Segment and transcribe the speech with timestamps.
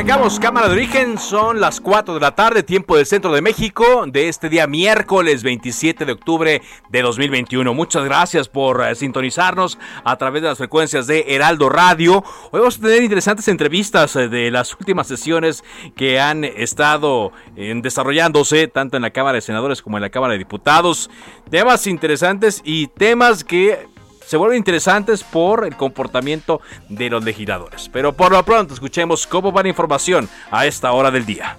[0.00, 4.06] Arrancamos Cámara de Origen, son las 4 de la tarde, tiempo del centro de México,
[4.06, 7.74] de este día miércoles 27 de octubre de 2021.
[7.74, 12.24] Muchas gracias por eh, sintonizarnos a través de las frecuencias de Heraldo Radio.
[12.50, 15.62] Hoy vamos a tener interesantes entrevistas eh, de las últimas sesiones
[15.94, 20.32] que han estado eh, desarrollándose tanto en la Cámara de Senadores como en la Cámara
[20.32, 21.10] de Diputados.
[21.50, 23.89] Temas interesantes y temas que
[24.30, 27.90] se vuelven interesantes por el comportamiento de los legisladores.
[27.92, 31.58] Pero por lo pronto escuchemos cómo va la información a esta hora del día.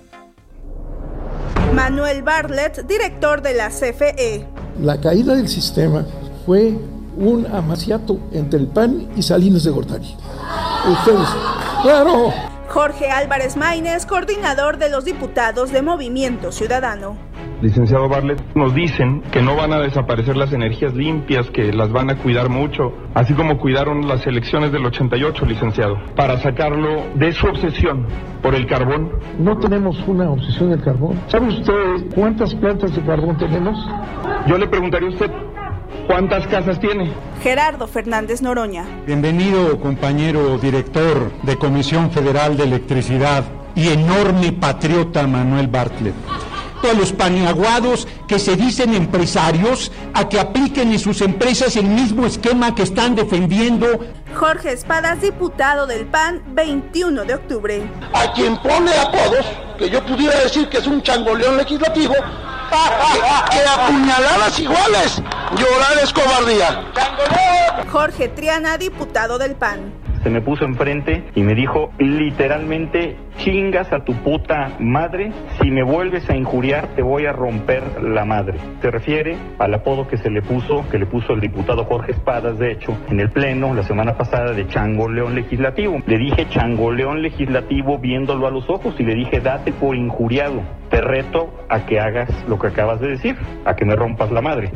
[1.76, 4.48] Manuel Bartlett, director de la CFE.
[4.80, 6.06] La caída del sistema
[6.46, 6.78] fue
[7.18, 10.16] un amaciato entre el PAN y Salinas de Gortari.
[10.88, 11.28] Ustedes,
[11.82, 12.34] claro.
[12.70, 17.31] Jorge Álvarez Maínez, coordinador de los diputados de Movimiento Ciudadano.
[17.62, 22.10] Licenciado Barlet, nos dicen que no van a desaparecer las energías limpias, que las van
[22.10, 27.46] a cuidar mucho, así como cuidaron las elecciones del 88, licenciado, para sacarlo de su
[27.46, 28.08] obsesión
[28.42, 29.12] por el carbón.
[29.38, 31.20] No tenemos una obsesión del carbón.
[31.28, 33.78] ¿Sabe usted cuántas plantas de carbón tenemos?
[34.48, 35.32] Yo le preguntaría a usted,
[36.08, 37.12] ¿cuántas casas tiene?
[37.44, 38.86] Gerardo Fernández Noroña.
[39.06, 43.44] Bienvenido, compañero director de Comisión Federal de Electricidad
[43.76, 46.16] y enorme patriota Manuel Bartlett
[46.90, 52.26] a los paniaguados que se dicen empresarios a que apliquen en sus empresas el mismo
[52.26, 53.88] esquema que están defendiendo.
[54.36, 57.84] Jorge Espadas, diputado del PAN, 21 de octubre.
[58.14, 59.46] A quien pone apodos,
[59.78, 62.14] que yo pudiera decir que es un changoleón legislativo,
[63.52, 65.22] que apuñaladas iguales,
[65.58, 66.86] llorar es cobardía.
[67.92, 74.04] Jorge Triana, diputado del PAN se me puso enfrente y me dijo literalmente, chingas a
[74.04, 78.58] tu puta madre, si me vuelves a injuriar te voy a romper la madre.
[78.82, 82.58] Se refiere al apodo que se le puso, que le puso el diputado Jorge Espadas,
[82.60, 86.02] de hecho, en el pleno la semana pasada de Chango León Legislativo.
[86.06, 90.62] Le dije Chango León Legislativo viéndolo a los ojos y le dije, date por injuriado.
[90.90, 94.42] Te reto a que hagas lo que acabas de decir, a que me rompas la
[94.42, 94.72] madre.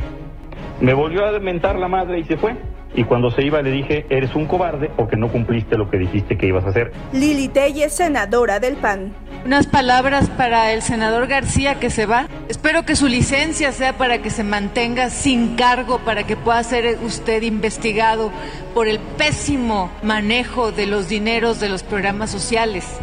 [0.80, 2.56] Me volvió a mentar la madre y se fue.
[2.94, 6.38] Y cuando se iba le dije, eres un cobarde porque no cumpliste lo que dijiste
[6.38, 6.92] que ibas a hacer.
[7.12, 9.12] Lili Telle, senadora del PAN.
[9.44, 12.26] Unas palabras para el senador García que se va.
[12.48, 16.98] Espero que su licencia sea para que se mantenga sin cargo, para que pueda ser
[17.04, 18.32] usted investigado
[18.74, 22.98] por el pésimo manejo de los dineros de los programas sociales.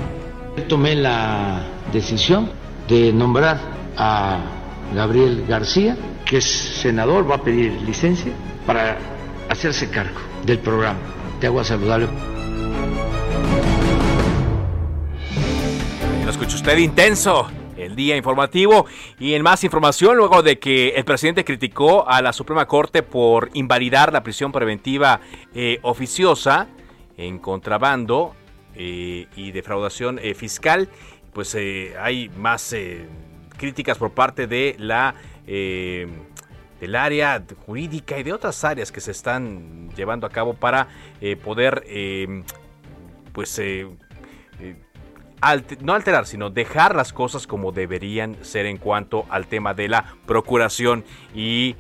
[0.67, 1.61] Tomé la
[1.91, 2.49] decisión
[2.87, 3.57] de nombrar
[3.95, 4.39] a
[4.95, 5.95] Gabriel García,
[6.25, 8.31] que es senador, va a pedir licencia
[8.65, 8.97] para
[9.49, 10.99] hacerse cargo del programa
[11.39, 12.07] de agua saludable.
[16.23, 17.49] Lo escucha usted intenso.
[17.75, 18.85] El día informativo
[19.19, 23.49] y en más información luego de que el presidente criticó a la Suprema Corte por
[23.55, 25.19] invalidar la prisión preventiva
[25.53, 26.67] eh, oficiosa
[27.17, 28.35] en contrabando
[28.75, 30.87] eh, y defraudación eh, fiscal,
[31.33, 31.57] pues
[31.99, 32.75] hay más
[33.57, 35.15] críticas por parte de la
[36.83, 40.89] del área jurídica y de otras áreas que se están llevando a cabo para
[41.21, 42.43] eh, poder, eh,
[43.31, 43.87] pues, eh,
[45.79, 50.17] no alterar, sino dejar las cosas como deberían ser en cuanto al tema de la
[50.25, 51.77] procuración y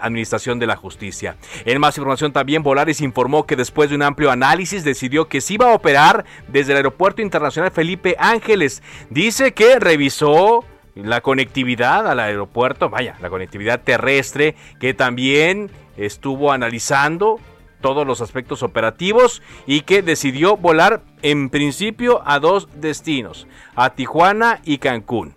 [0.00, 1.36] Administración de la Justicia.
[1.66, 5.54] En más información también, Volaris informó que después de un amplio análisis decidió que se
[5.54, 8.82] iba a operar desde el Aeropuerto Internacional Felipe Ángeles.
[9.10, 17.40] Dice que revisó la conectividad al aeropuerto, vaya, la conectividad terrestre, que también estuvo analizando
[17.80, 24.60] todos los aspectos operativos y que decidió volar en principio a dos destinos, a Tijuana
[24.64, 25.36] y Cancún.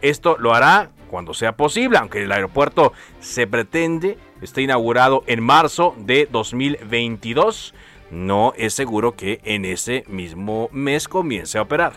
[0.00, 5.94] Esto lo hará cuando sea posible, aunque el aeropuerto se pretende esté inaugurado en marzo
[5.98, 7.74] de 2022,
[8.10, 11.92] no es seguro que en ese mismo mes comience a operar.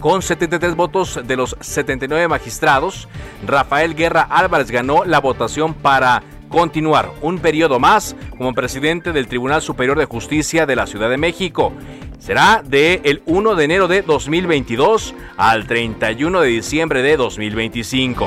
[0.00, 3.06] Con 73 votos de los 79 magistrados,
[3.46, 9.60] Rafael Guerra Álvarez ganó la votación para continuar un periodo más como presidente del Tribunal
[9.60, 11.74] Superior de Justicia de la Ciudad de México.
[12.18, 18.26] Será de el 1 de enero de 2022 al 31 de diciembre de 2025.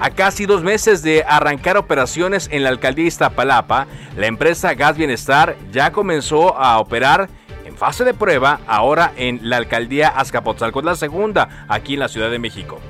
[0.00, 5.56] A casi dos meses de arrancar operaciones en la alcaldía Iztapalapa, la empresa Gas Bienestar
[5.72, 7.28] ya comenzó a operar
[7.76, 12.38] fase de prueba ahora en la alcaldía Azcapotzalco, la segunda aquí en la Ciudad de
[12.38, 12.80] México.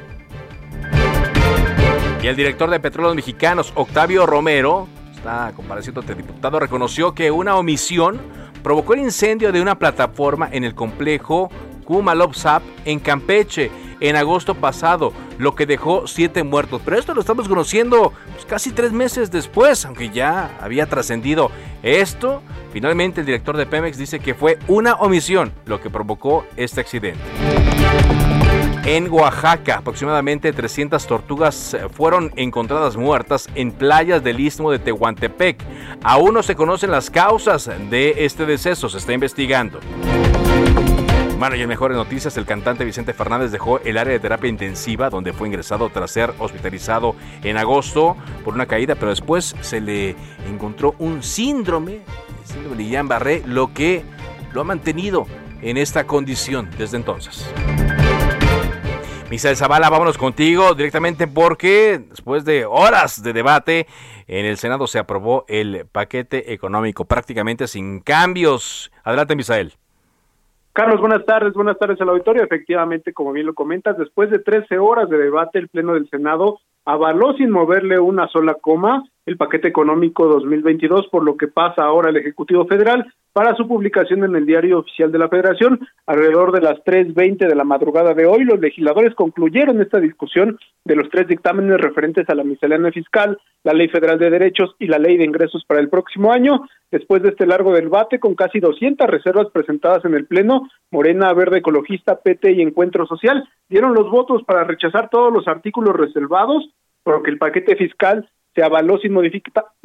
[2.23, 7.57] Y el director de Petróleos Mexicanos, Octavio Romero, está compareciendo ante diputado, reconoció que una
[7.57, 8.21] omisión
[8.63, 11.51] provocó el incendio de una plataforma en el complejo
[11.85, 13.71] Kumalopsap en Campeche
[14.09, 16.83] en agosto pasado, lo que dejó siete muertos.
[16.85, 21.51] Pero esto lo estamos conociendo pues, casi tres meses después, aunque ya había trascendido
[21.83, 22.43] esto.
[22.73, 27.21] Finalmente el director de Pemex dice que fue una omisión lo que provocó este accidente.
[28.85, 35.63] En Oaxaca, aproximadamente 300 tortugas fueron encontradas muertas en playas del istmo de Tehuantepec.
[36.03, 39.81] Aún no se conocen las causas de este deceso, se está investigando.
[41.45, 45.11] Bueno, y en mejores noticias, el cantante Vicente Fernández dejó el área de terapia intensiva
[45.11, 50.17] donde fue ingresado tras ser hospitalizado en agosto por una caída, pero después se le
[50.49, 54.07] encontró un síndrome, el síndrome de Guillain-Barré, lo que
[54.55, 55.27] lo ha mantenido
[55.61, 57.47] en esta condición desde entonces.
[59.29, 63.87] Misael Zavala, vámonos contigo directamente porque después de horas de debate
[64.29, 68.91] en el Senado se aprobó el paquete económico prácticamente sin cambios.
[69.03, 69.75] Adelante, Misael.
[70.75, 72.43] Carlos, buenas tardes, buenas tardes al auditorio.
[72.43, 76.59] Efectivamente, como bien lo comentas, después de 13 horas de debate, el Pleno del Senado
[76.85, 82.11] avaló sin moverle una sola coma el paquete económico 2022, por lo que pasa ahora
[82.11, 85.81] el Ejecutivo Federal para su publicación en el Diario Oficial de la Federación.
[86.07, 90.95] Alrededor de las 3.20 de la madrugada de hoy, los legisladores concluyeron esta discusión de
[90.95, 94.99] los tres dictámenes referentes a la miscelánea fiscal, la Ley Federal de Derechos y la
[94.99, 96.69] Ley de Ingresos para el próximo año.
[96.93, 101.59] Después de este largo debate, con casi 200 reservas presentadas en el Pleno, Morena, Verde
[101.59, 106.69] Ecologista, PT y Encuentro Social dieron los votos para rechazar todos los artículos reservados,
[107.03, 109.15] por lo que el paquete fiscal se avaló sin,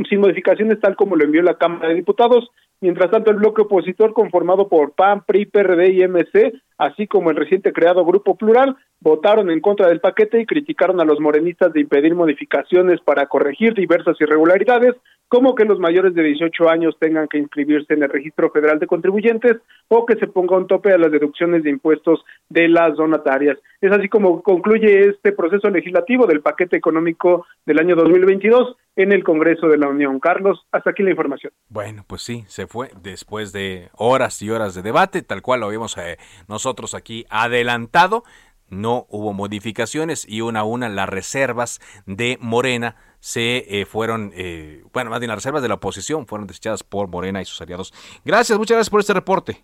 [0.10, 2.50] sin modificaciones tal como lo envió la Cámara de Diputados.
[2.82, 7.36] Mientras tanto, el bloque opositor conformado por PAN, PRI, PRD y MC, así como el
[7.36, 11.82] reciente creado Grupo Plural, votaron en contra del paquete y criticaron a los morenistas de
[11.82, 14.96] impedir modificaciones para corregir diversas irregularidades,
[15.28, 18.88] como que los mayores de 18 años tengan que inscribirse en el Registro Federal de
[18.88, 23.58] Contribuyentes o que se ponga un tope a las deducciones de impuestos de las donatarias.
[23.80, 29.24] Es así como concluye este proceso legislativo del paquete económico del año 2022 en el
[29.24, 30.20] Congreso de la Unión.
[30.20, 31.54] Carlos, hasta aquí la información.
[31.70, 35.68] Bueno, pues sí, se fue después de horas y horas de debate, tal cual lo
[35.68, 36.18] habíamos eh,
[36.48, 38.24] nosotros aquí adelantado
[38.70, 44.84] no hubo modificaciones y una a una las reservas de Morena se eh, fueron, eh,
[44.94, 47.94] bueno, más bien las reservas de la oposición fueron desechadas por Morena y sus aliados.
[48.24, 49.64] Gracias, muchas gracias por este reporte.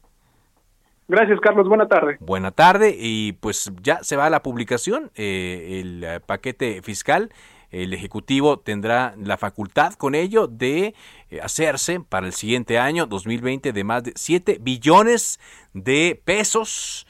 [1.08, 1.68] Gracias, Carlos.
[1.68, 2.18] Buena tarde.
[2.20, 2.96] Buena tarde.
[2.98, 7.32] Y pues ya se va a la publicación eh, el paquete fiscal.
[7.72, 10.96] El Ejecutivo tendrá la facultad con ello de
[11.42, 15.40] hacerse para el siguiente año 2020 de más de 7 billones
[15.74, 17.08] de pesos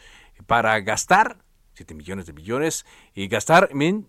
[0.48, 1.38] para gastar
[1.74, 4.08] 7 millones de billones y gastar en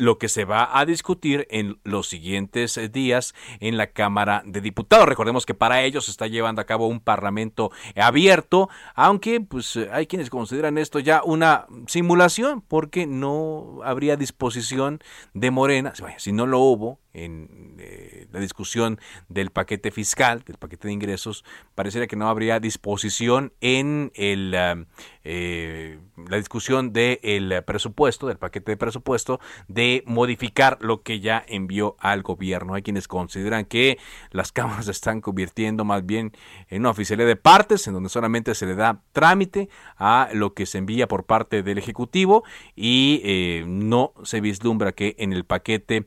[0.00, 4.60] lo que se va a discutir en los siguientes eh, días en la Cámara de
[4.60, 5.06] Diputados.
[5.06, 9.88] Recordemos que para ello se está llevando a cabo un parlamento abierto, aunque pues eh,
[9.92, 15.00] hay quienes consideran esto ya una simulación porque no habría disposición
[15.34, 20.88] de Morena, si no lo hubo en eh, la discusión del paquete fiscal, del paquete
[20.88, 24.86] de ingresos, pareciera que no habría disposición en el,
[25.24, 25.98] eh,
[26.28, 32.22] la discusión del presupuesto, del paquete de presupuesto, de modificar lo que ya envió al
[32.22, 32.74] gobierno.
[32.74, 33.98] Hay quienes consideran que
[34.30, 36.32] las cámaras se están convirtiendo más bien
[36.68, 40.66] en una oficialidad de partes, en donde solamente se le da trámite a lo que
[40.66, 46.06] se envía por parte del Ejecutivo y eh, no se vislumbra que en el paquete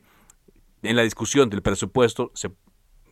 [0.82, 2.50] en la discusión del presupuesto se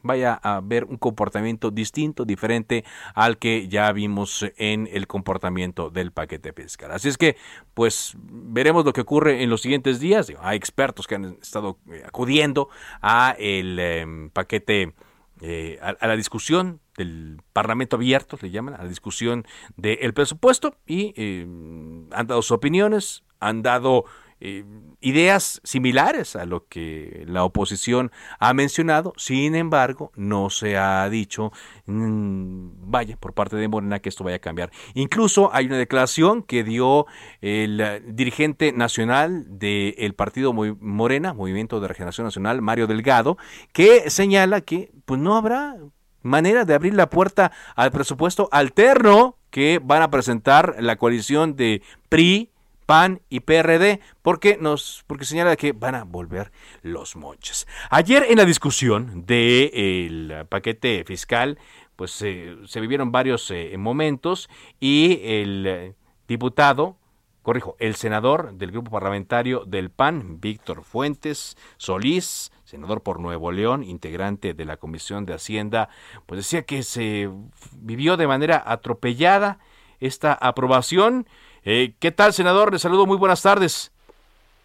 [0.02, 6.12] vaya a ver un comportamiento distinto, diferente al que ya vimos en el comportamiento del
[6.12, 6.90] paquete fiscal.
[6.92, 7.36] Así es que,
[7.74, 10.32] pues, veremos lo que ocurre en los siguientes días.
[10.40, 12.68] Hay expertos que han estado eh, acudiendo
[13.00, 14.94] a el em, paquete,
[15.40, 21.14] eh, a, la discusión del Parlamento abierto, le llaman, a la discusión del presupuesto y
[21.16, 24.04] em, han dado sus opiniones, han dado
[24.44, 24.64] eh,
[25.00, 31.52] ideas similares a lo que la oposición ha mencionado, sin embargo, no se ha dicho,
[31.86, 34.72] mm, vaya, por parte de Morena que esto vaya a cambiar.
[34.94, 37.06] Incluso hay una declaración que dio
[37.40, 43.38] el dirigente nacional del partido Morena, Movimiento de Regeneración Nacional, Mario Delgado,
[43.72, 45.76] que señala que pues no habrá
[46.22, 51.82] manera de abrir la puerta al presupuesto alterno que van a presentar la coalición de
[52.08, 52.50] PRI,
[52.86, 57.66] PAN y PRD, porque nos, porque señala que van a volver los moches.
[57.90, 61.58] Ayer en la discusión del paquete fiscal,
[61.96, 64.48] pues eh, se vivieron varios eh, momentos
[64.80, 65.94] y el
[66.26, 66.96] diputado,
[67.42, 73.82] corrijo, el senador del grupo parlamentario del PAN, Víctor Fuentes Solís, senador por Nuevo León,
[73.82, 75.88] integrante de la Comisión de Hacienda,
[76.26, 77.28] pues decía que se
[77.72, 79.58] vivió de manera atropellada
[80.00, 81.26] esta aprobación
[81.64, 82.72] eh, ¿Qué tal, senador?
[82.72, 83.92] Le saludo, muy buenas tardes.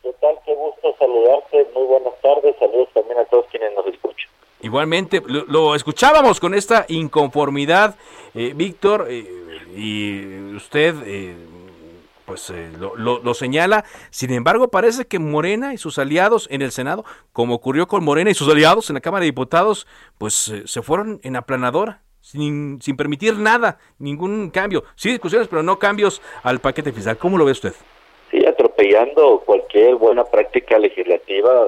[0.02, 0.36] ¿Qué tal?
[0.46, 1.68] Qué gusto saludarte.
[1.74, 2.56] Muy buenas tardes.
[2.60, 4.30] Saludos también a todos quienes nos escuchan.
[4.62, 7.96] Igualmente, lo, escuchábamos con esta inconformidad,
[8.34, 9.26] eh, Víctor, eh,
[9.76, 10.96] y usted
[12.26, 13.86] pues lo, lo, señala.
[14.10, 18.32] Sin embargo, parece que Morena y sus aliados en el Senado, como ocurrió con Morena
[18.32, 19.88] y sus aliados en la Cámara de Diputados,
[20.18, 22.02] pues se fueron en aplanadora
[22.32, 24.84] sin, sin permitir nada, ningún cambio.
[24.96, 27.18] Sí discusiones, pero no cambios al paquete fiscal.
[27.18, 27.74] ¿Cómo lo ve usted?
[28.32, 31.66] Sí, atropellando cualquier buena práctica legislativa,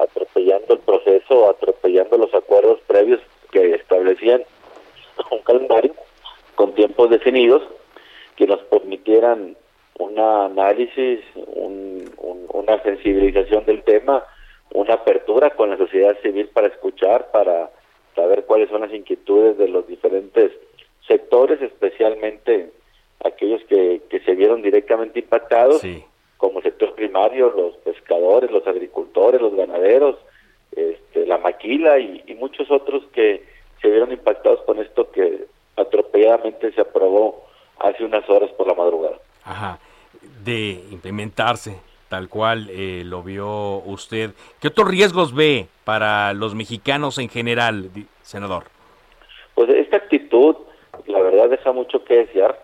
[0.00, 4.44] atropellando el proceso, atropellando los acuerdos previos que establecían
[5.32, 5.94] un calendario
[6.54, 7.62] con tiempos definidos
[8.36, 9.56] que nos permitieran
[9.98, 14.22] un análisis, una sensibilización del tema,
[14.72, 17.70] una apertura con la sociedad civil para escuchar, para
[18.18, 20.50] saber cuáles son las inquietudes de los diferentes
[21.06, 22.72] sectores, especialmente
[23.24, 25.82] aquellos que, que se vieron directamente impactados,
[26.36, 30.16] como sector primario, los pescadores, los agricultores, los ganaderos,
[30.72, 33.42] este, la maquila y, muchos otros que
[33.82, 35.46] se vieron impactados con esto que
[35.76, 37.44] atropelladamente se aprobó
[37.80, 39.18] hace unas horas por la madrugada.
[39.44, 39.80] Ajá,
[40.44, 41.76] de implementarse
[42.08, 44.30] tal cual eh, lo vio usted.
[44.60, 47.90] ¿Qué otros riesgos ve para los mexicanos en general,
[48.22, 48.64] senador?
[49.54, 50.56] Pues esta actitud,
[51.06, 52.58] la verdad, deja mucho que desear.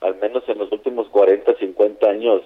[0.00, 2.42] Al menos en los últimos 40, 50 años,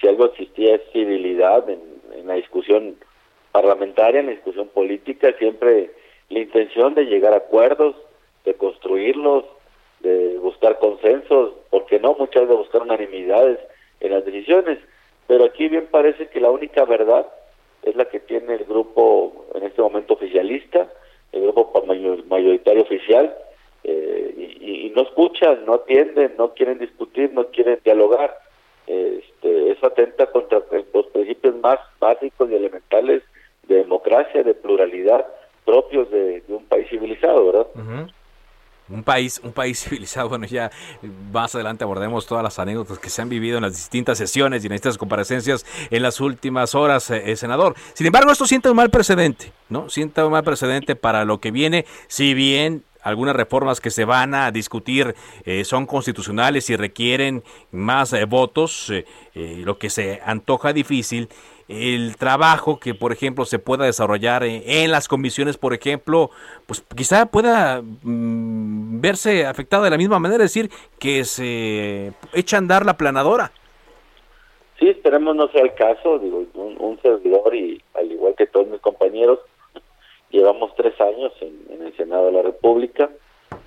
[0.00, 1.80] si algo existía es civilidad en,
[2.14, 2.96] en la discusión
[3.50, 5.90] parlamentaria, en la discusión política, siempre
[6.28, 7.94] la intención de llegar a acuerdos,
[8.44, 9.44] de construirlos,
[10.00, 13.58] de buscar consensos, porque no muchas de buscar unanimidades
[14.00, 14.78] en las decisiones.
[15.32, 17.26] Pero aquí bien parece que la única verdad
[17.82, 20.92] es la que tiene el grupo en este momento oficialista,
[21.32, 21.82] el grupo
[22.28, 23.34] mayoritario oficial,
[23.82, 28.36] eh, y, no escuchan, no atienden, no quieren discutir, no quieren dialogar.
[28.86, 30.60] Este, eso atenta contra
[30.92, 33.22] los principios más básicos y elementales
[33.68, 35.26] de democracia, de pluralidad
[35.64, 37.66] propios de, un país civilizado, ¿verdad?
[38.88, 40.28] Un país, un país civilizado.
[40.28, 40.70] Bueno, ya
[41.32, 44.66] más adelante abordemos todas las anécdotas que se han vivido en las distintas sesiones y
[44.66, 47.74] en estas comparecencias en las últimas horas, eh, eh, senador.
[47.94, 49.88] Sin embargo, esto sienta un mal precedente, ¿no?
[49.88, 54.32] Sienta un mal precedente para lo que viene, si bien algunas reformas que se van
[54.32, 58.92] a discutir eh, son constitucionales y requieren más votos,
[59.34, 61.28] lo que se antoja difícil
[61.72, 66.30] el trabajo que, por ejemplo, se pueda desarrollar en, las comisiones, por ejemplo,
[66.66, 72.56] pues quizá pueda mm, verse afectado de la misma manera, es decir, que se echa
[72.56, 73.52] a andar la planadora.
[74.78, 78.80] Sí, esperemos no sea el caso, digo, un, servidor y al igual que todos mis
[78.80, 79.40] compañeros,
[80.30, 83.10] llevamos tres años en, el Senado de la República,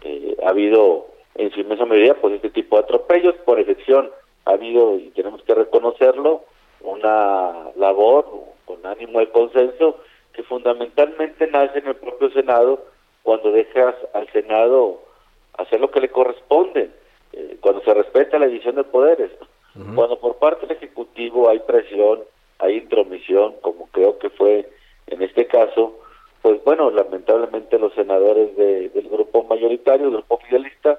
[0.03, 4.09] eh, ha habido en su inmensa medida pues este tipo de atropellos, por excepción
[4.45, 6.43] ha habido, y tenemos que reconocerlo,
[6.87, 8.25] una labor
[8.65, 9.97] con ánimo de consenso
[10.33, 12.85] que fundamentalmente nace en el propio Senado
[13.23, 15.01] cuando dejas al Senado
[15.57, 16.91] hacer lo que le corresponde,
[17.33, 19.31] eh, cuando se respeta la división de poderes.
[19.93, 22.21] Cuando por parte del Ejecutivo hay presión,
[22.59, 24.69] hay intromisión, como creo que fue
[25.07, 25.99] en este caso,
[26.41, 30.97] pues bueno, lamentablemente los senadores del grupo mayoritario, del grupo oficialista,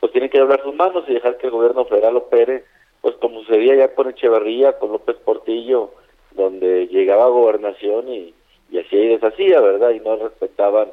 [0.00, 2.64] pues tienen que hablar sus manos y dejar que el gobierno federal opere
[3.00, 5.90] pues como sucedía ya con Echeverría, con López Portillo,
[6.32, 8.34] donde llegaba a gobernación y,
[8.70, 9.90] y así y deshacía, ¿verdad?
[9.90, 10.88] Y no respetaban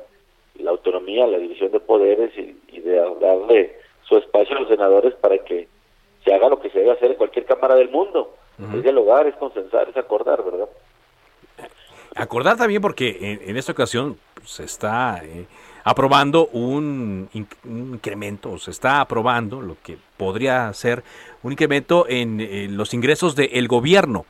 [0.60, 5.38] la autonomía, la división de poderes y, de darle su espacio a los senadores para
[5.40, 5.68] que
[6.24, 8.36] se haga lo que se debe hacer en cualquier cámara del mundo.
[8.74, 10.70] Es dialogar, es consensar, es acordar, ¿verdad?
[12.16, 15.46] Acordar también porque en, esta ocasión se está eh,
[15.86, 17.30] aprobando un,
[17.64, 21.04] incremento, se está aprobando lo que podría ser
[21.44, 24.26] un incremento en, los ingresos del gobierno.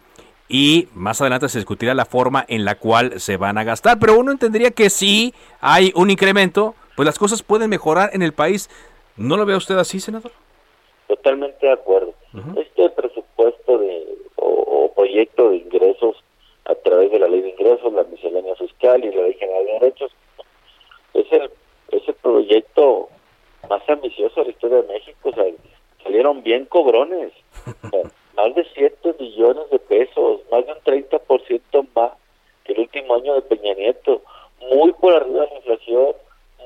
[0.47, 3.97] y más adelante se discutirá la forma en la cual se van a gastar.
[4.00, 8.33] Pero uno entendería que si hay un incremento, pues las cosas pueden mejorar en el
[8.33, 8.69] país.
[9.15, 10.31] ¿No lo ve usted así, senador?
[11.07, 12.13] Totalmente de acuerdo.
[12.57, 16.17] Este presupuesto de, o, proyecto de ingresos
[16.65, 19.74] a través de la ley de ingresos, la miscelánea fiscal y la ley general de
[19.74, 20.12] derechos,
[21.15, 21.50] es el,
[21.91, 23.10] es el proyecto
[23.69, 25.29] más ambicioso de la historia de México.
[25.29, 25.45] O sea,
[26.03, 27.34] salieron bien cobrones.
[28.36, 32.12] más de 7 millones de pesos, más de un 30% más
[32.63, 34.22] que el último año de Peña Nieto,
[34.60, 36.13] muy por arriba de la inflación,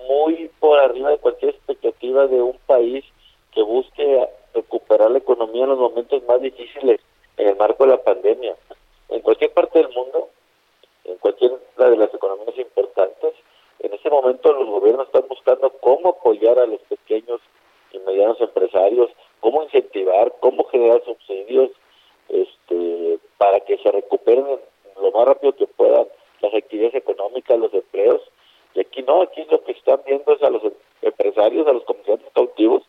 [0.07, 3.05] muy por arriba de cualquier expectativa de un país
[3.53, 6.99] que busque recuperar la economía en los momentos más difíciles
[7.37, 8.55] en el marco de la pandemia.
[9.09, 10.29] En cualquier parte del mundo,
[11.05, 13.33] en cualquier de las economías importantes,
[13.79, 17.41] en ese momento los gobiernos están buscando cómo apoyar a los pequeños
[17.91, 19.09] y medianos empresarios,
[19.39, 21.71] cómo incentivar, cómo generar subsidios
[22.27, 24.45] este, para que se recuperen
[25.01, 26.07] lo más rápido que puedan
[26.41, 28.21] las actividades económicas, los empleos.
[28.75, 30.61] Y aquí no, aquí lo que están viendo es a los
[31.01, 32.83] empresarios, a los comerciantes cautivos,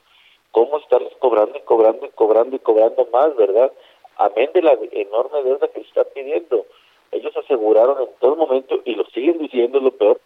[0.50, 3.72] cómo estarles cobrando y cobrando y cobrando y cobrando más, ¿verdad?
[4.16, 6.66] Amén de la enorme deuda que se está pidiendo.
[7.12, 10.20] Ellos aseguraron en todo momento, y lo siguen diciendo, lo peor,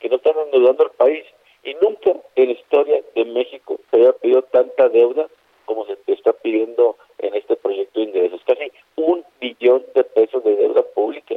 [0.00, 1.24] que no están endeudando al país.
[1.62, 5.28] Y nunca en la historia de México se había pedido tanta deuda
[5.66, 8.40] como se está pidiendo en este proyecto de ingresos.
[8.44, 11.36] Casi un billón de pesos de deuda pública.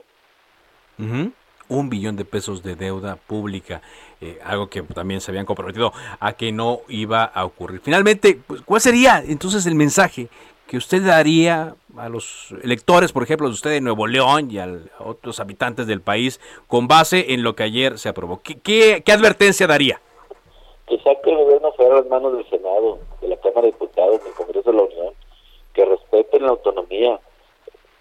[1.69, 3.81] Un billón de pesos de deuda pública,
[4.21, 7.81] eh, algo que también se habían comprometido a que no iba a ocurrir.
[7.81, 10.29] Finalmente, pues, ¿cuál sería entonces el mensaje
[10.67, 14.67] que usted daría a los electores, por ejemplo, de usted de Nuevo León y a
[14.99, 18.41] otros habitantes del país, con base en lo que ayer se aprobó?
[18.43, 20.01] ¿Qué, advertencia daría?
[20.85, 24.33] Que saque el gobierno fuera las manos del Senado, de la Cámara de Diputados, del
[24.33, 25.13] Congreso de la Unión,
[25.73, 27.19] que respeten la autonomía.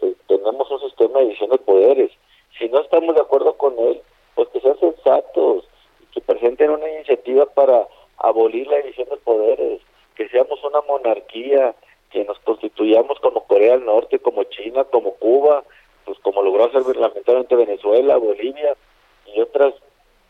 [0.00, 2.10] Eh, tenemos un sistema de división de poderes.
[2.58, 4.02] Si no estamos de acuerdo con él,
[4.34, 5.64] pues que sean sensatos,
[6.12, 7.86] que presenten una iniciativa para
[8.18, 9.80] abolir la división de poderes,
[10.16, 11.76] que seamos una monarquía,
[12.12, 15.64] que nos constituyamos como Corea del Norte, como China, como Cuba,
[16.04, 18.76] pues como logró hacer lamentablemente Venezuela, Bolivia
[19.26, 19.74] y otras,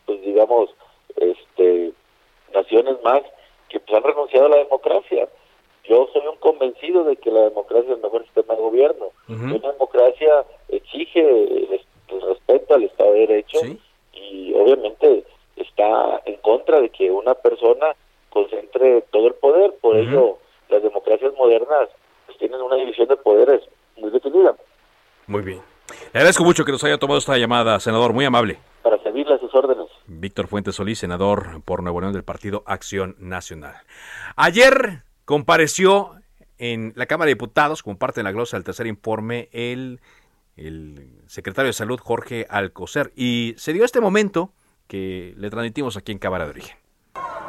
[0.05, 0.69] pues digamos,
[1.17, 1.91] este
[2.53, 3.21] naciones más
[3.69, 5.27] que pues, han renunciado a la democracia.
[5.83, 9.09] Yo soy un convencido de que la democracia es el mejor sistema de gobierno.
[9.27, 13.59] Una democracia exige el, respeto al Estado de Derecho
[14.13, 15.25] y obviamente
[15.57, 17.95] está en contra de que una persona
[18.29, 19.73] concentre todo el poder.
[19.81, 20.37] Por ello,
[20.73, 21.89] las democracias modernas
[22.25, 23.61] pues, tienen una división de poderes
[23.97, 24.55] muy definida.
[25.27, 25.61] Muy bien.
[26.13, 28.59] Le agradezco mucho que nos haya tomado esta llamada, senador, muy amable.
[28.81, 29.87] Para servirle a sus órdenes.
[30.07, 33.75] Víctor Fuentes Solís, senador por Nuevo León del Partido Acción Nacional.
[34.35, 36.11] Ayer compareció
[36.57, 40.01] en la Cámara de Diputados, como parte de la glosa del tercer informe, el,
[40.55, 43.11] el secretario de Salud, Jorge Alcocer.
[43.15, 44.51] Y se dio este momento
[44.87, 46.77] que le transmitimos aquí en Cámara de Origen.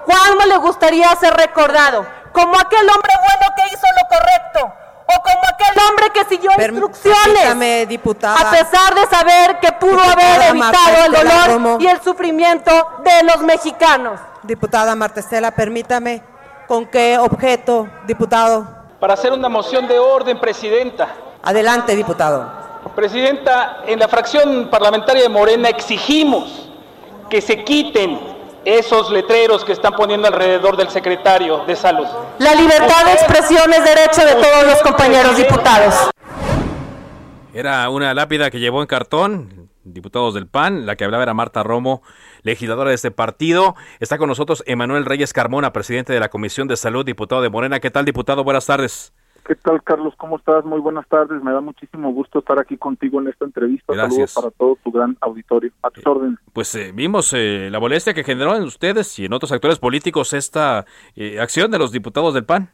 [0.04, 2.06] ¿Cuándo le gustaría ser recordado?
[2.34, 4.74] Como aquel hombre bueno que hizo lo correcto
[5.06, 10.50] o como aquel hombre que siguió instrucciones diputada, a pesar de saber que pudo haber
[10.50, 12.72] evitado el dolor y el sufrimiento
[13.04, 14.18] de los mexicanos.
[14.42, 16.22] Diputada Martestela, permítame,
[16.66, 18.66] ¿con qué objeto, diputado?
[18.98, 21.08] Para hacer una moción de orden, presidenta.
[21.40, 22.64] Adelante, diputado.
[22.96, 26.68] Presidenta, en la fracción parlamentaria de Morena exigimos
[27.30, 28.33] que se quiten
[28.64, 32.06] esos letreros que están poniendo alrededor del secretario de salud.
[32.38, 36.10] La libertad de expresión es derecho de todos los compañeros diputados.
[37.52, 41.62] Era una lápida que llevó en cartón, diputados del PAN, la que hablaba era Marta
[41.62, 42.02] Romo,
[42.42, 43.76] legisladora de este partido.
[44.00, 47.80] Está con nosotros Emanuel Reyes Carmona, presidente de la Comisión de Salud, diputado de Morena.
[47.80, 48.42] ¿Qué tal, diputado?
[48.44, 49.12] Buenas tardes.
[49.46, 50.14] ¿Qué tal, Carlos?
[50.16, 50.64] ¿Cómo estás?
[50.64, 51.42] Muy buenas tardes.
[51.42, 53.92] Me da muchísimo gusto estar aquí contigo en esta entrevista.
[53.92, 54.30] Gracias.
[54.30, 55.70] Saludos para todo tu gran auditorio.
[55.82, 56.38] A tus órdenes.
[56.52, 60.32] Pues eh, vimos eh, la molestia que generó en ustedes y en otros actores políticos
[60.32, 62.70] esta eh, acción de los diputados del PAN.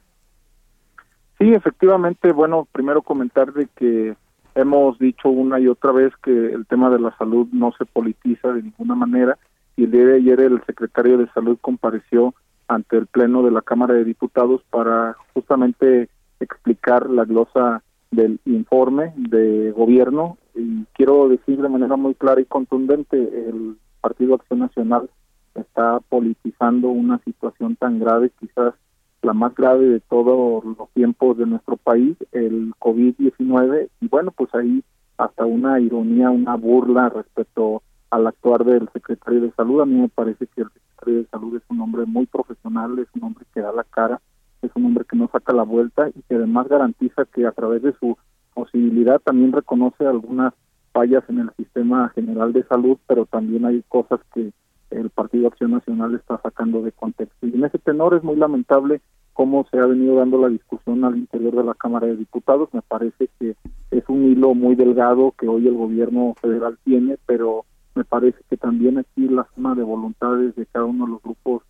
[1.39, 2.31] Sí, efectivamente.
[2.31, 4.15] Bueno, primero comentar de que
[4.55, 8.53] hemos dicho una y otra vez que el tema de la salud no se politiza
[8.53, 9.39] de ninguna manera
[9.77, 12.35] y el día de ayer el secretario de Salud compareció
[12.69, 16.09] ante el Pleno de la Cámara de Diputados para justamente
[16.41, 22.45] explicar la glosa del informe de gobierno y quiero decir de manera muy clara y
[22.45, 25.09] contundente, el Partido Acción Nacional
[25.55, 28.75] está politizando una situación tan grave, quizás
[29.23, 34.55] la más grave de todos los tiempos de nuestro país, el COVID-19, y bueno, pues
[34.55, 34.83] ahí
[35.19, 39.83] hasta una ironía, una burla respecto al actuar del secretario de salud.
[39.83, 43.09] A mí me parece que el secretario de salud es un hombre muy profesional, es
[43.15, 44.21] un hombre que da la cara
[44.63, 47.83] es un hombre que no saca la vuelta y que además garantiza que a través
[47.83, 48.17] de su
[48.55, 50.53] posibilidad, también reconoce algunas
[50.93, 54.53] fallas en el sistema general de salud, pero también hay cosas que
[54.91, 57.47] el Partido Acción Nacional está sacando de contexto.
[57.47, 59.01] Y en ese tenor es muy lamentable
[59.33, 62.69] cómo se ha venido dando la discusión al interior de la Cámara de Diputados.
[62.73, 63.55] Me parece que
[63.91, 68.57] es un hilo muy delgado que hoy el gobierno federal tiene, pero me parece que
[68.57, 71.63] también aquí la suma de voluntades de cada uno de los grupos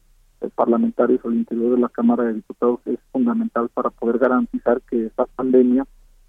[0.48, 5.26] parlamentarios al interior de la Cámara de Diputados es fundamental para poder garantizar que esta
[5.26, 5.86] pandemia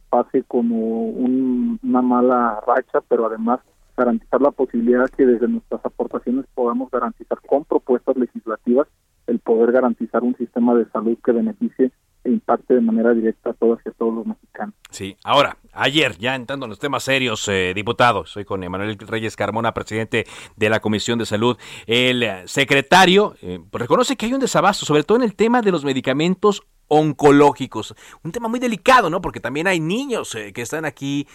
[0.09, 3.61] pase como una mala racha, pero además
[3.95, 8.87] garantizar la posibilidad que desde nuestras aportaciones podamos garantizar con propuestas legislativas
[9.27, 11.91] el poder garantizar un sistema de salud que beneficie
[12.23, 14.75] e impacte de manera directa a todas y a todos los mexicanos.
[14.89, 19.35] Sí, ahora, ayer, ya entrando en los temas serios, eh, diputados, soy con Emanuel Reyes
[19.35, 21.57] Carmona, presidente de la Comisión de Salud.
[21.87, 25.71] El eh, secretario eh, reconoce que hay un desabasto, sobre todo en el tema de
[25.71, 27.95] los medicamentos oncológicos.
[28.21, 29.21] Un tema muy delicado, ¿no?
[29.21, 31.25] Porque también hay niños que están aquí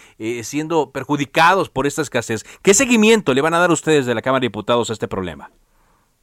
[0.43, 2.43] siendo perjudicados por esta escasez.
[2.61, 5.49] ¿Qué seguimiento le van a dar ustedes de la Cámara de Diputados a este problema?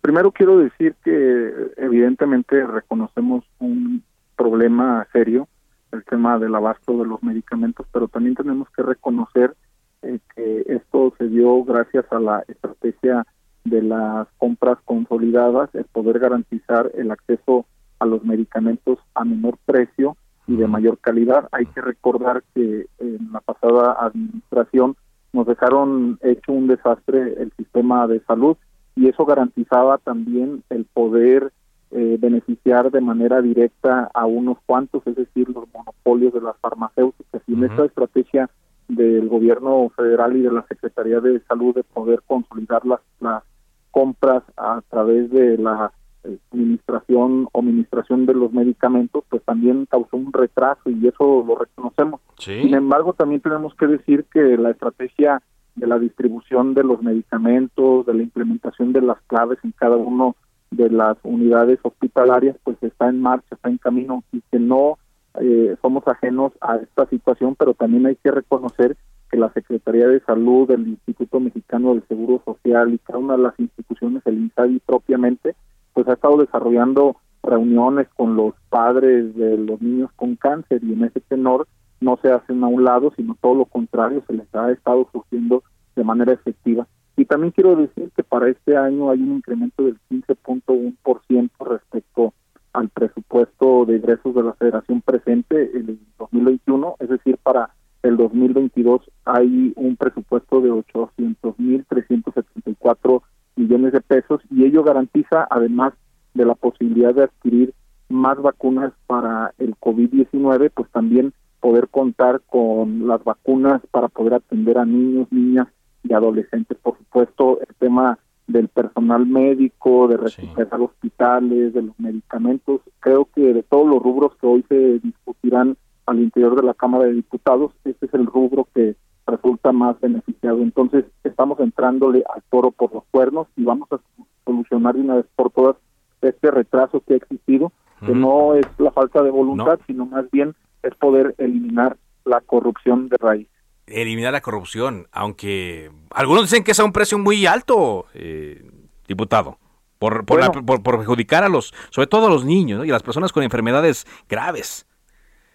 [0.03, 4.05] Primero quiero decir que evidentemente reconocemos un
[4.37, 5.49] problema serio,
[5.92, 9.55] el tema del abasto de los medicamentos, pero también tenemos que reconocer
[10.03, 13.25] eh, que esto se dio gracias a la estrategia
[13.64, 17.64] de las compras consolidadas, el poder garantizar el acceso
[17.99, 20.16] a los medicamentos a menor precio
[20.47, 21.49] y de mayor calidad.
[21.53, 24.97] Hay que recordar que en la pasada administración
[25.33, 28.57] nos dejaron hecho un desastre el sistema de salud
[28.94, 31.53] y eso garantizaba también el poder
[31.96, 37.40] eh, beneficiar de manera directa a unos cuantos, es decir, los monopolios de las farmacéuticas.
[37.46, 38.50] Y en esta estrategia
[38.88, 43.44] del gobierno federal y de la Secretaría de Salud de poder consolidar las, las
[43.92, 45.92] compras a través de la
[46.24, 51.54] eh, administración o administración de los medicamentos, pues también causó un retraso y eso lo
[51.54, 52.20] reconocemos.
[52.38, 55.42] Sin embargo, también tenemos que decir que la estrategia
[55.76, 60.35] de la distribución de los medicamentos, de la implementación de las claves en cada uno
[60.77, 64.99] de las unidades hospitalarias, pues está en marcha, está en camino y que no
[65.41, 68.97] eh, somos ajenos a esta situación, pero también hay que reconocer
[69.31, 73.43] que la Secretaría de Salud, el Instituto Mexicano del Seguro Social y cada una de
[73.43, 75.57] las instituciones, el INSABI propiamente,
[75.93, 81.05] pues ha estado desarrollando reuniones con los padres de los niños con cáncer y en
[81.05, 81.67] ese tenor
[82.01, 85.63] no se hacen a un lado, sino todo lo contrario, se les ha estado surgiendo
[85.97, 86.87] de manera efectiva.
[87.16, 92.35] Y también quiero decir que para este año hay un incremento del 15.1% respecto
[92.72, 97.70] al presupuesto de ingresos de la Federación presente en el 2021, es decir, para
[98.03, 103.22] el 2022 hay un presupuesto de 800.374
[103.57, 105.92] millones de pesos y ello garantiza además
[106.35, 107.72] de la posibilidad de adquirir
[108.09, 114.79] más vacunas para el COVID-19, pues también poder contar con las vacunas para poder atender
[114.79, 115.68] a niños, niñas
[116.05, 116.79] y adolescentes.
[116.79, 123.40] Por supuesto, el tema del personal médico, de recuperar hospitales, de los medicamentos, creo que
[123.40, 127.73] de todos los rubros que hoy se discutirán al interior de la Cámara de Diputados,
[127.85, 130.59] este es el rubro que resulta más beneficiado.
[130.59, 133.99] Entonces, estamos entrándole al toro por los cuernos y vamos a
[134.45, 135.77] solucionar de una vez por todas
[136.21, 137.73] este retraso que ha existido,
[138.05, 143.09] que no es la falta de voluntad, sino más bien es poder eliminar la corrupción
[143.09, 143.49] de raíz.
[143.87, 148.64] Eliminar la corrupción, aunque algunos dicen que es a un precio muy alto, eh,
[149.07, 149.59] diputado,
[149.99, 153.42] por, por, perjudicar a los, sobre todo a los niños y a las personas con
[153.42, 154.87] enfermedades graves.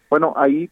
[0.10, 0.70] Bueno, ahí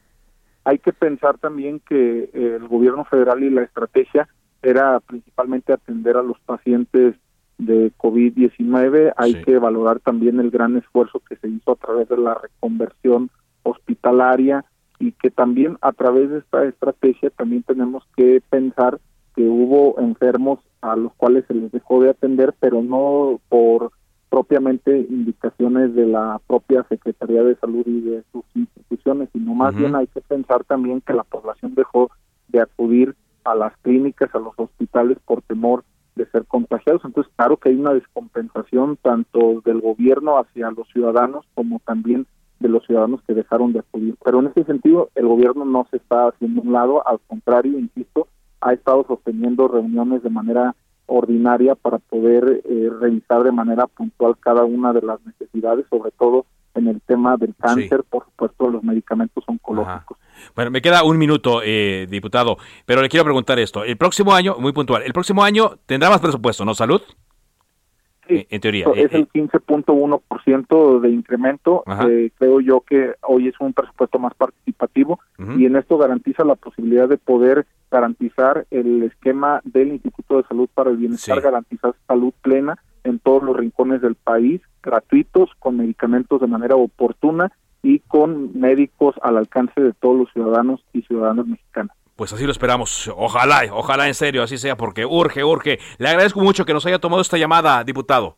[0.63, 4.27] hay que pensar también que el gobierno federal y la estrategia
[4.61, 7.15] era principalmente atender a los pacientes
[7.57, 9.13] de COVID-19.
[9.15, 13.29] Hay que valorar también el gran esfuerzo que se hizo a través de la reconversión
[13.63, 14.65] hospitalaria
[14.99, 18.99] y que también a través de esta estrategia también tenemos que pensar
[19.35, 23.91] que hubo enfermos a los cuales se les dejó de atender, pero no por
[24.29, 29.95] propiamente indicaciones de la propia Secretaría de Salud y de sus instituciones, sino más bien
[29.95, 32.11] hay que pensar también que la población dejó
[32.49, 35.83] de acudir a las clínicas, a los hospitales por temor
[36.15, 37.01] de ser contagiados.
[37.05, 42.27] Entonces, claro que hay una descompensación tanto del gobierno hacia los ciudadanos como también
[42.59, 44.15] de los ciudadanos que dejaron de acudir.
[44.23, 48.27] Pero en ese sentido, el gobierno no se está haciendo un lado, al contrario, insisto,
[48.61, 54.65] ha estado sosteniendo reuniones de manera ordinaria para poder eh, revisar de manera puntual cada
[54.65, 59.43] una de las necesidades, sobre todo en el tema del cáncer, por supuesto, los medicamentos
[59.47, 60.17] oncológicos.
[60.55, 63.83] Bueno, me queda un minuto, eh, diputado, pero le quiero preguntar esto.
[63.83, 66.75] El próximo año, muy puntual, el próximo año tendrá más presupuesto, ¿no?
[66.75, 67.01] Salud.
[68.27, 68.87] Sí, en teoría.
[68.95, 71.83] Es el 15.1% de incremento.
[72.07, 75.19] Eh, creo yo que hoy es un presupuesto más participativo.
[75.57, 80.69] y en esto garantiza la posibilidad de poder garantizar el esquema del Instituto de Salud
[80.73, 86.41] para el Bienestar, garantizar salud plena en todos los rincones del país, gratuitos, con medicamentos
[86.41, 91.95] de manera oportuna y con médicos al alcance de todos los ciudadanos y ciudadanas mexicanas.
[92.17, 93.09] Pues así lo esperamos.
[93.15, 95.77] Ojalá, ojalá en serio, así sea, porque urge, urge.
[95.99, 98.35] Le agradezco mucho que nos haya tomado esta llamada, diputado.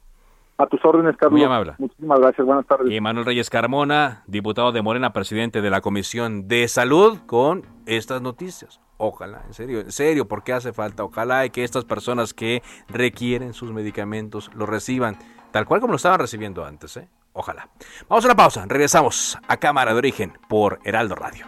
[0.57, 1.37] A tus órdenes, Carlos.
[1.37, 1.75] Muy amable.
[1.77, 2.45] Muchísimas gracias.
[2.45, 2.91] Buenas tardes.
[2.91, 8.21] Y Manuel Reyes Carmona, diputado de Morena, presidente de la Comisión de Salud, con estas
[8.21, 8.81] noticias.
[8.97, 11.05] Ojalá, en serio, en serio, porque hace falta.
[11.05, 15.17] Ojalá y que estas personas que requieren sus medicamentos los reciban
[15.51, 16.97] tal cual como lo estaban recibiendo antes.
[16.97, 17.07] ¿eh?
[17.31, 17.69] Ojalá.
[18.09, 18.65] Vamos a una pausa.
[18.67, 21.45] Regresamos a Cámara de Origen por Heraldo Radio.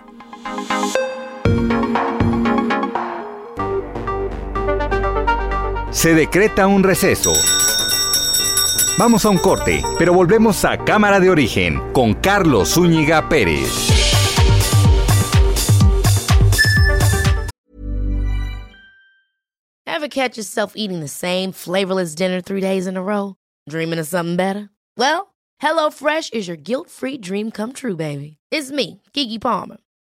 [6.01, 7.31] Se decreta un receso.
[8.97, 13.69] Vamos a un corte, pero volvemos a Cámara de Origen con Carlos Zúñiga Pérez.
[19.85, 23.35] Ever catch yourself eating the same flavorless dinner three days in a row?
[23.69, 24.71] Dreaming of something better?
[24.97, 28.37] Well, HelloFresh is your guilt-free dream come true, baby.
[28.49, 29.77] It's me, Kiki Palmer.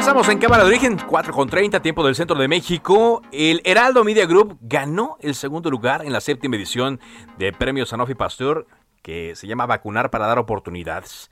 [0.00, 3.20] Avanzamos en Cámara de Origen, 4 con 30, tiempo del centro de México.
[3.32, 7.00] El Heraldo Media Group ganó el segundo lugar en la séptima edición
[7.36, 8.66] de Premio Sanofi Pasteur,
[9.02, 11.30] que se llama Vacunar para dar oportunidades.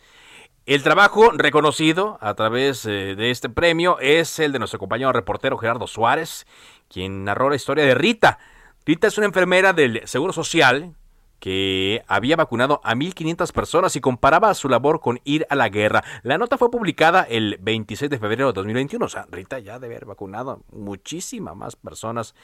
[0.67, 5.57] El trabajo reconocido a través eh, de este premio es el de nuestro compañero reportero
[5.57, 6.47] Gerardo Suárez,
[6.91, 8.39] quien narró la historia de Rita.
[8.85, 10.95] Rita es una enfermera del Seguro Social
[11.39, 16.03] que había vacunado a 1.500 personas y comparaba su labor con ir a la guerra.
[16.23, 19.05] La nota fue publicada el 26 de febrero de 2021.
[19.05, 22.35] O sea, Rita ya debe haber vacunado muchísimas más personas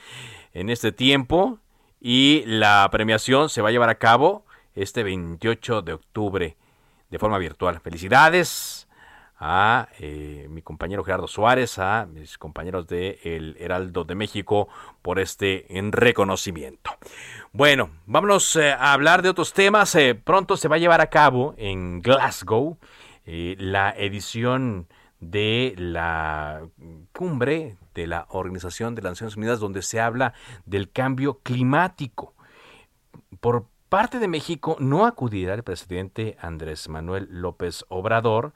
[0.53, 1.59] en este tiempo
[1.99, 6.57] y la premiación se va a llevar a cabo este 28 de octubre
[7.09, 7.79] de forma virtual.
[7.81, 8.74] Felicidades
[9.37, 14.69] a eh, mi compañero Gerardo Suárez, a mis compañeros de El Heraldo de México
[15.01, 16.91] por este reconocimiento.
[17.51, 19.93] Bueno, vámonos eh, a hablar de otros temas.
[19.95, 22.77] Eh, pronto se va a llevar a cabo en Glasgow
[23.27, 24.87] la edición
[25.19, 26.61] de la
[27.11, 30.33] cumbre de la Organización de las Naciones Unidas donde se habla
[30.65, 32.35] del cambio climático.
[33.39, 38.53] Por parte de México no acudirá el presidente Andrés Manuel López Obrador.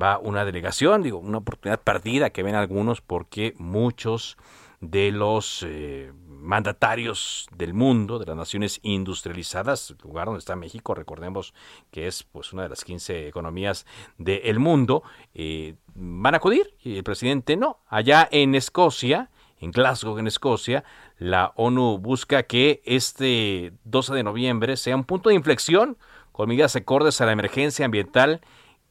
[0.00, 4.36] Va una delegación, digo, una oportunidad perdida que ven algunos porque muchos
[4.80, 11.52] de los eh, mandatarios del mundo, de las naciones industrializadas, lugar donde está México, recordemos
[11.90, 13.86] que es pues una de las 15 economías
[14.18, 15.02] del mundo,
[15.34, 17.80] eh, van a acudir y el presidente no.
[17.88, 20.84] Allá en Escocia, en Glasgow, en Escocia,
[21.18, 25.98] la ONU busca que este 12 de noviembre sea un punto de inflexión
[26.30, 28.40] con medidas acordes a la emergencia ambiental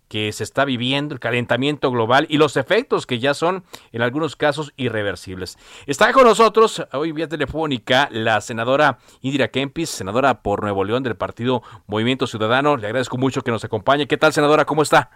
[0.07, 4.35] que se está viviendo, el calentamiento global y los efectos que ya son en algunos
[4.35, 5.57] casos irreversibles.
[5.85, 11.15] Está con nosotros hoy vía telefónica la senadora Indira Kempis, senadora por Nuevo León del
[11.15, 12.77] Partido Movimiento Ciudadano.
[12.77, 14.07] Le agradezco mucho que nos acompañe.
[14.07, 14.65] ¿Qué tal, senadora?
[14.65, 15.09] ¿Cómo está?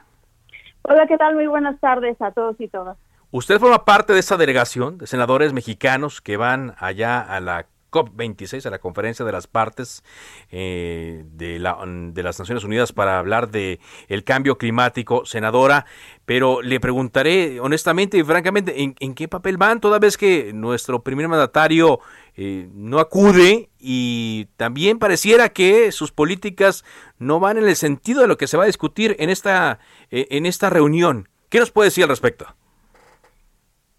[0.84, 1.36] Hola, ¿qué tal?
[1.36, 2.98] Muy buenas tardes a todos y todas.
[3.34, 8.66] Usted forma parte de esa delegación de senadores mexicanos que van allá a la COP26,
[8.66, 10.04] a la conferencia de las partes
[10.50, 15.86] eh, de, la, de, las Naciones Unidas para hablar de el cambio climático, senadora,
[16.26, 21.28] pero le preguntaré honestamente y francamente, ¿en, qué papel van toda vez que nuestro primer
[21.28, 22.00] mandatario
[22.36, 26.86] eh, no acude y también pareciera que sus políticas
[27.20, 30.28] no van en el sentido de lo que se va a discutir en esta, eh,
[30.32, 31.28] en esta reunión?
[31.50, 32.56] ¿Qué nos puede decir al respecto?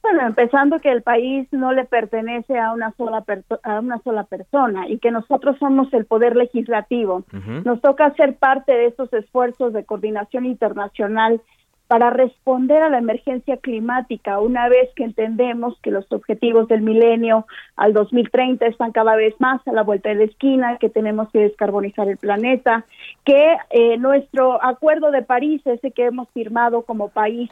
[0.03, 3.25] Bueno, empezando que el país no le pertenece a una sola
[3.63, 7.25] a una sola persona y que nosotros somos el poder legislativo.
[7.65, 11.41] Nos toca ser parte de estos esfuerzos de coordinación internacional
[11.87, 17.47] para responder a la emergencia climática, una vez que entendemos que los objetivos del milenio
[17.77, 21.41] al 2030 están cada vez más a la vuelta de la esquina, que tenemos que
[21.41, 22.87] descarbonizar el planeta,
[23.27, 27.51] que eh, nuestro acuerdo de París, ese que hemos firmado como país,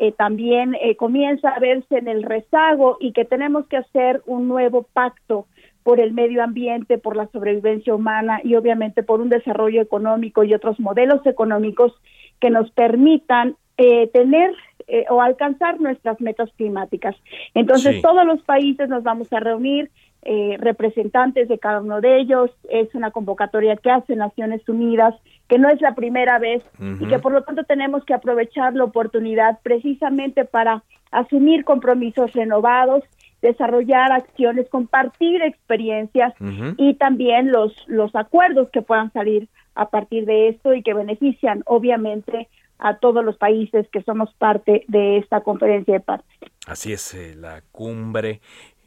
[0.00, 4.48] eh, también eh, comienza a verse en el rezago y que tenemos que hacer un
[4.48, 5.46] nuevo pacto
[5.82, 10.54] por el medio ambiente, por la sobrevivencia humana y obviamente por un desarrollo económico y
[10.54, 11.92] otros modelos económicos
[12.40, 14.54] que nos permitan eh, tener
[14.88, 17.14] eh, o alcanzar nuestras metas climáticas.
[17.54, 19.90] Entonces, todos los países nos vamos a reunir,
[20.22, 22.50] eh, representantes de cada uno de ellos.
[22.68, 25.14] Es una convocatoria que hace Naciones Unidas,
[25.48, 28.84] que no es la primera vez y que por lo tanto tenemos que aprovechar la
[28.84, 33.02] oportunidad precisamente para asumir compromisos renovados
[33.42, 36.34] desarrollar acciones, compartir experiencias
[36.76, 41.62] y también los, los acuerdos que puedan salir a partir de esto y que benefician
[41.66, 46.22] obviamente a todos los países que somos parte de esta conferencia de paz.
[46.66, 48.40] Así es, eh, la cumbre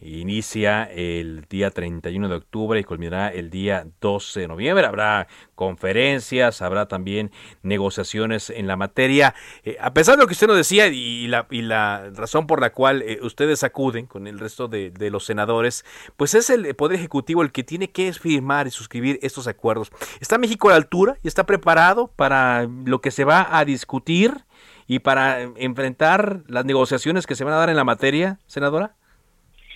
[0.06, 4.86] Inicia el día 31 de octubre y culminará el día 12 de noviembre.
[4.86, 9.34] Habrá conferencias, habrá también negociaciones en la materia.
[9.64, 12.60] Eh, a pesar de lo que usted nos decía y la, y la razón por
[12.60, 15.86] la cual eh, ustedes acuden con el resto de, de, los senadores,
[16.18, 19.90] pues es el Poder Ejecutivo el que tiene que firmar y suscribir estos acuerdos.
[20.20, 24.44] ¿Está México a la altura y está preparado para lo que se va a discutir
[24.86, 28.96] y para enfrentar las negociaciones que se van a dar en la materia, senadora?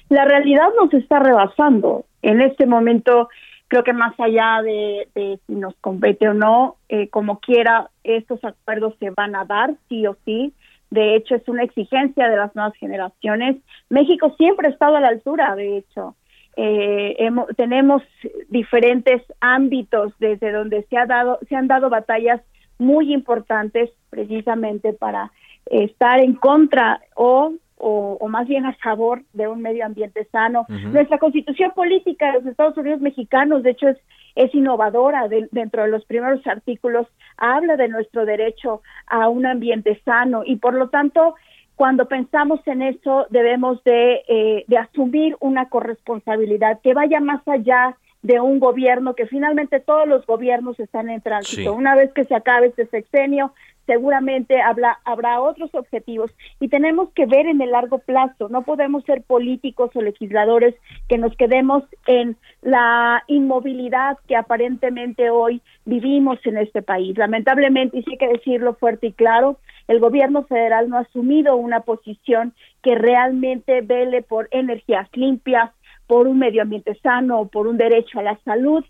[0.10, 2.06] La realidad nos está rebasando.
[2.22, 3.30] En este momento,
[3.68, 8.96] creo que más allá de, si nos compete o no, eh, como quiera, estos acuerdos
[9.00, 10.54] se van a dar, sí o sí.
[10.90, 13.58] De hecho, es una exigencia de las nuevas generaciones.
[13.90, 16.16] México siempre ha estado a la altura, de hecho.
[16.60, 17.16] Eh,
[17.56, 18.02] tenemos
[18.50, 22.42] diferentes ámbitos desde donde se ha dado se han dado batallas
[22.80, 25.32] muy importantes precisamente para
[25.68, 30.66] estar en contra o o, más bien a favor de un medio ambiente sano.
[30.70, 33.98] Nuestra constitución política de los Estados Unidos mexicanos, de hecho, es,
[34.36, 35.28] es innovadora.
[35.52, 40.74] dentro de los primeros artículos habla de nuestro derecho a un ambiente sano y por
[40.74, 41.36] lo tanto,
[41.76, 47.96] cuando pensamos en eso, debemos de, eh, de asumir una corresponsabilidad que vaya más allá
[48.24, 51.74] de un gobierno que finalmente todos los gobiernos están en tránsito.
[51.74, 53.54] Una vez que se acabe este sexenio,
[53.88, 58.50] seguramente habrá, habrá otros objetivos y tenemos que ver en el largo plazo.
[58.50, 60.76] No podemos ser políticos o legisladores
[61.10, 67.18] que nos quedemos en la inmovilidad que aparentemente hoy vivimos en este país.
[67.18, 71.56] Lamentablemente, y sí hay que decirlo fuerte y claro, el gobierno federal no ha asumido
[71.56, 75.72] una posición que realmente vele por energías limpias,
[76.08, 78.84] por un medio ambiente sano, por un derecho a la salud,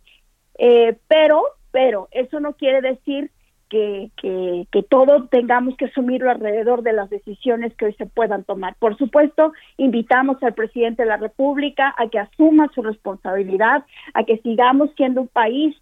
[0.58, 3.32] eh, pero, pero eso no quiere decir
[3.70, 8.44] que, que, que todos tengamos que asumirlo alrededor de las decisiones que hoy se puedan
[8.44, 8.76] tomar.
[8.80, 14.38] Por supuesto, invitamos al presidente de la República a que asuma su responsabilidad, a que
[14.38, 15.76] sigamos siendo un país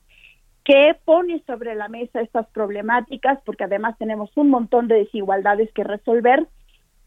[0.64, 5.84] que pone sobre la mesa estas problemáticas, porque además tenemos un montón de desigualdades que
[5.84, 6.48] resolver,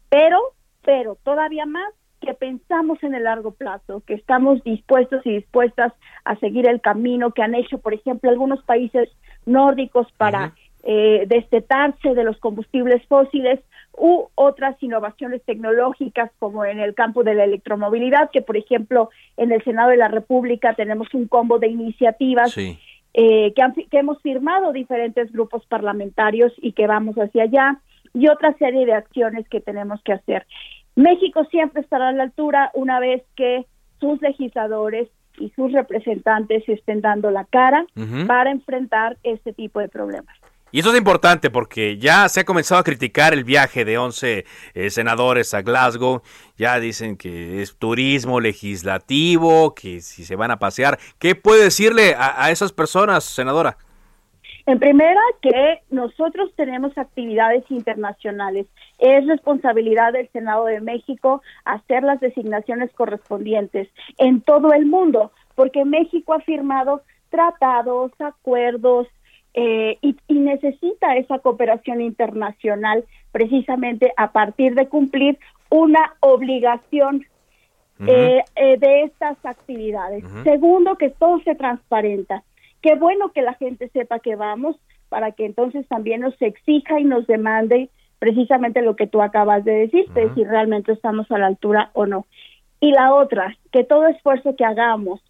[0.09, 0.39] pero,
[0.81, 6.35] pero todavía más que pensamos en el largo plazo, que estamos dispuestos y dispuestas a
[6.37, 9.09] seguir el camino que han hecho, por ejemplo, algunos países
[9.45, 13.59] nórdicos para eh, destetarse de los combustibles fósiles
[13.97, 19.51] u otras innovaciones tecnológicas como en el campo de la electromovilidad, que por ejemplo en
[19.51, 22.77] el Senado de la República tenemos un combo de iniciativas eh,
[23.13, 27.79] que, que hemos firmado diferentes grupos parlamentarios y que vamos hacia allá
[28.13, 30.45] y otra serie de acciones que tenemos que hacer.
[30.95, 33.65] México siempre estará a la altura una vez que
[33.99, 37.85] sus legisladores y sus representantes estén dando la cara
[38.27, 40.35] para enfrentar este tipo de problemas.
[40.71, 44.45] Y eso es importante porque ya se ha comenzado a criticar el viaje de 11
[44.73, 46.21] eh, senadores a Glasgow.
[46.57, 50.99] Ya dicen que es turismo legislativo, que si se van a pasear.
[51.17, 53.77] ¿Qué puede decirle a, esas personas, senadora?
[54.67, 58.67] En primera, que nosotros tenemos actividades internacionales.
[58.99, 63.87] Es responsabilidad del Senado de México hacer las designaciones correspondientes
[64.19, 69.07] en todo el mundo, porque México ha firmado tratados, acuerdos,
[69.53, 75.37] eh, y, necesita esa cooperación internacional precisamente a partir de cumplir
[75.69, 77.25] una obligación
[78.07, 80.23] eh, eh, de estas actividades.
[80.43, 82.43] Segundo, que todo se transparenta.
[82.81, 84.77] Qué bueno que la gente sepa que vamos
[85.09, 89.73] para que entonces también nos exija y nos demande precisamente lo que tú acabas de
[89.73, 92.25] decirte, si realmente estamos a la altura o no.
[92.79, 95.21] Y la otra, que todo esfuerzo que hagamos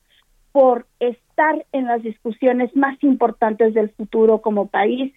[0.52, 1.29] por estar
[1.72, 5.14] en las discusiones más importantes del futuro como país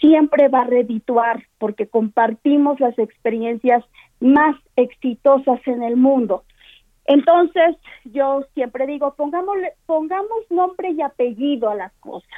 [0.00, 3.84] siempre va a redituar porque compartimos las experiencias
[4.20, 6.44] más exitosas en el mundo.
[7.06, 9.56] Entonces, yo siempre digo, pongamos,
[9.86, 12.30] pongamos nombre y apellido a las cosas.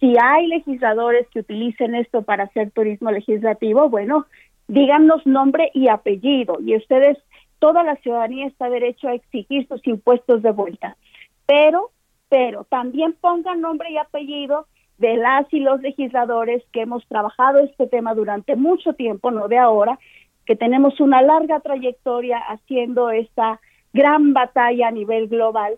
[0.00, 4.26] Si hay legisladores que utilicen esto para hacer turismo legislativo, bueno,
[4.68, 6.58] díganos nombre y apellido.
[6.60, 7.18] Y ustedes,
[7.58, 10.96] toda la ciudadanía está derecho a exigir sus impuestos de vuelta.
[11.46, 11.90] Pero,
[12.34, 14.66] pero también pongan nombre y apellido
[14.98, 19.56] de las y los legisladores que hemos trabajado este tema durante mucho tiempo, no de
[19.56, 20.00] ahora,
[20.44, 23.60] que tenemos una larga trayectoria haciendo esta
[23.92, 25.74] gran batalla a nivel global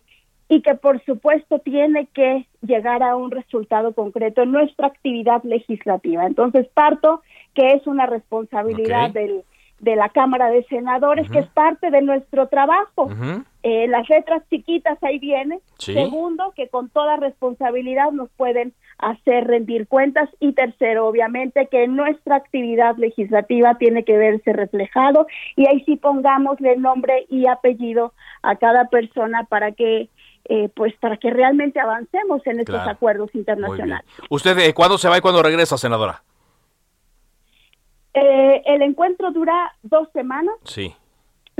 [0.48, 6.24] y que por supuesto tiene que llegar a un resultado concreto en nuestra actividad legislativa.
[6.24, 7.20] Entonces parto
[7.52, 9.44] que es una responsabilidad del
[9.78, 13.10] de la Cámara de Senadores, que es parte de nuestro trabajo.
[13.68, 15.58] Eh, las letras chiquitas ahí vienen.
[15.76, 20.30] Segundo, que con toda responsabilidad nos pueden hacer rendir cuentas.
[20.38, 25.26] Y tercero, obviamente, que nuestra actividad legislativa tiene que verse reflejado.
[25.56, 28.12] Y ahí sí pongámosle nombre y apellido
[28.42, 30.10] a cada persona para que
[30.44, 34.08] eh, pues para que realmente avancemos en estos acuerdos internacionales.
[34.30, 36.22] ¿Usted eh, cuándo se va y cuándo regresa, senadora?
[38.14, 40.54] Eh, el encuentro dura dos semanas.
[40.62, 40.94] Sí.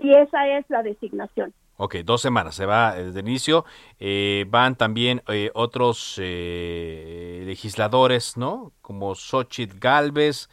[0.00, 1.52] Y esa es la designación.
[1.78, 3.66] Ok, dos semanas, se va desde el inicio.
[4.00, 8.72] Eh, van también eh, otros legisladores, ¿no?
[8.80, 10.48] Como Xochitl Galvez,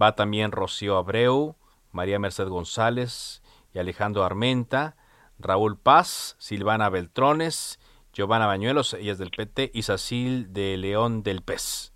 [0.00, 1.56] va también Rocío Abreu,
[1.92, 4.96] María Merced González y Alejandro Armenta,
[5.38, 7.78] Raúl Paz, Silvana Beltrones,
[8.12, 11.92] Giovanna Bañuelos, ella es del PT, y Sacil de León del PES.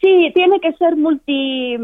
[0.00, 1.76] Sí, tiene que ser multi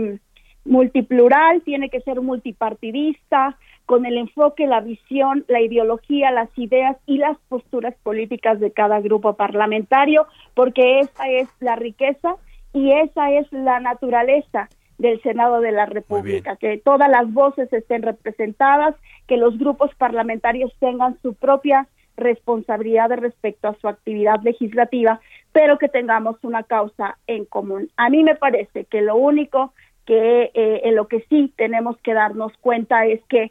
[0.65, 3.57] multiplural, tiene que ser multipartidista,
[3.89, 9.01] con el enfoque, la visión, la ideología, las ideas y las posturas políticas de cada
[9.01, 12.35] grupo parlamentario, porque esa es la riqueza
[12.75, 14.69] y esa es la naturaleza
[14.99, 18.95] del Senado de la República, que todas las voces estén representadas,
[19.27, 25.19] que los grupos parlamentarios tengan su propia responsabilidad respecto a su actividad legislativa,
[25.53, 27.91] pero que tengamos una causa en común.
[27.97, 29.73] A mí me parece que lo único
[30.05, 33.51] que eh, en lo que sí tenemos que darnos cuenta es que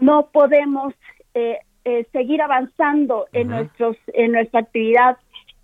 [0.00, 0.94] no podemos
[1.34, 5.16] eh, eh, seguir avanzando en nuestros en nuestra actividad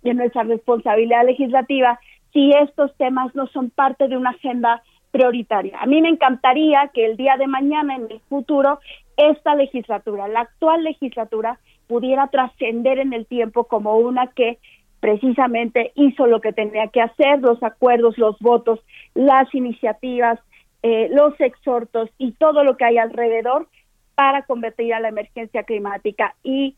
[0.03, 1.99] y en nuestra responsabilidad legislativa
[2.33, 5.79] si estos temas no son parte de una agenda prioritaria.
[5.79, 8.79] A mí me encantaría que el día de mañana, en el futuro,
[9.15, 14.57] esta legislatura, la actual legislatura, pudiera trascender en el tiempo como una que
[14.99, 18.79] precisamente hizo lo que tenía que hacer, los acuerdos, los votos,
[19.13, 20.39] las iniciativas,
[20.83, 23.67] eh, los exhortos y todo lo que hay alrededor
[24.15, 26.75] para combatir a la emergencia climática y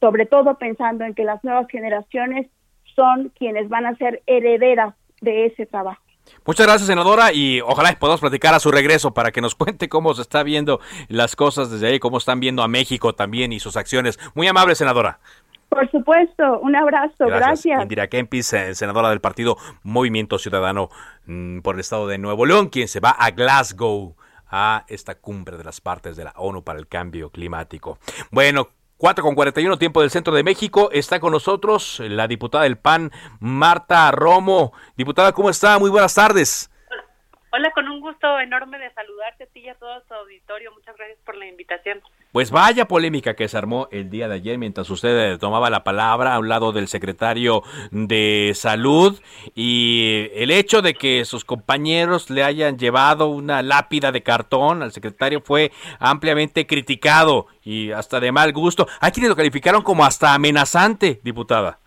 [0.00, 2.48] sobre todo pensando en que las nuevas generaciones
[2.94, 6.02] son quienes van a ser herederas de ese trabajo.
[6.46, 10.14] Muchas gracias, senadora, y ojalá podamos platicar a su regreso para que nos cuente cómo
[10.14, 13.76] se está viendo las cosas desde ahí, cómo están viendo a México también y sus
[13.76, 14.18] acciones.
[14.34, 15.20] Muy amable, senadora.
[15.68, 17.82] Por supuesto, un abrazo, gracias.
[17.82, 20.88] Indira Kempis, eh, senadora del partido Movimiento Ciudadano
[21.26, 24.16] mm, por el Estado de Nuevo León, quien se va a Glasgow
[24.50, 27.98] a esta cumbre de las partes de la ONU para el cambio climático.
[28.30, 28.68] Bueno,
[28.98, 30.90] 4 con 41 tiempo del centro de México.
[30.92, 34.72] Está con nosotros la diputada del PAN, Marta Romo.
[34.96, 35.78] Diputada, ¿cómo está?
[35.78, 36.70] Muy buenas tardes.
[37.50, 40.72] Hola, con un gusto enorme de saludarte a ti y a todo tu auditorio.
[40.72, 42.02] Muchas gracias por la invitación.
[42.38, 45.82] Pues vaya polémica que se armó el día de ayer mientras usted eh, tomaba la
[45.82, 49.20] palabra a un lado del secretario de Salud
[49.56, 54.92] y el hecho de que sus compañeros le hayan llevado una lápida de cartón al
[54.92, 58.86] secretario fue ampliamente criticado y hasta de mal gusto.
[59.00, 61.80] Hay quienes lo calificaron como hasta amenazante, diputada.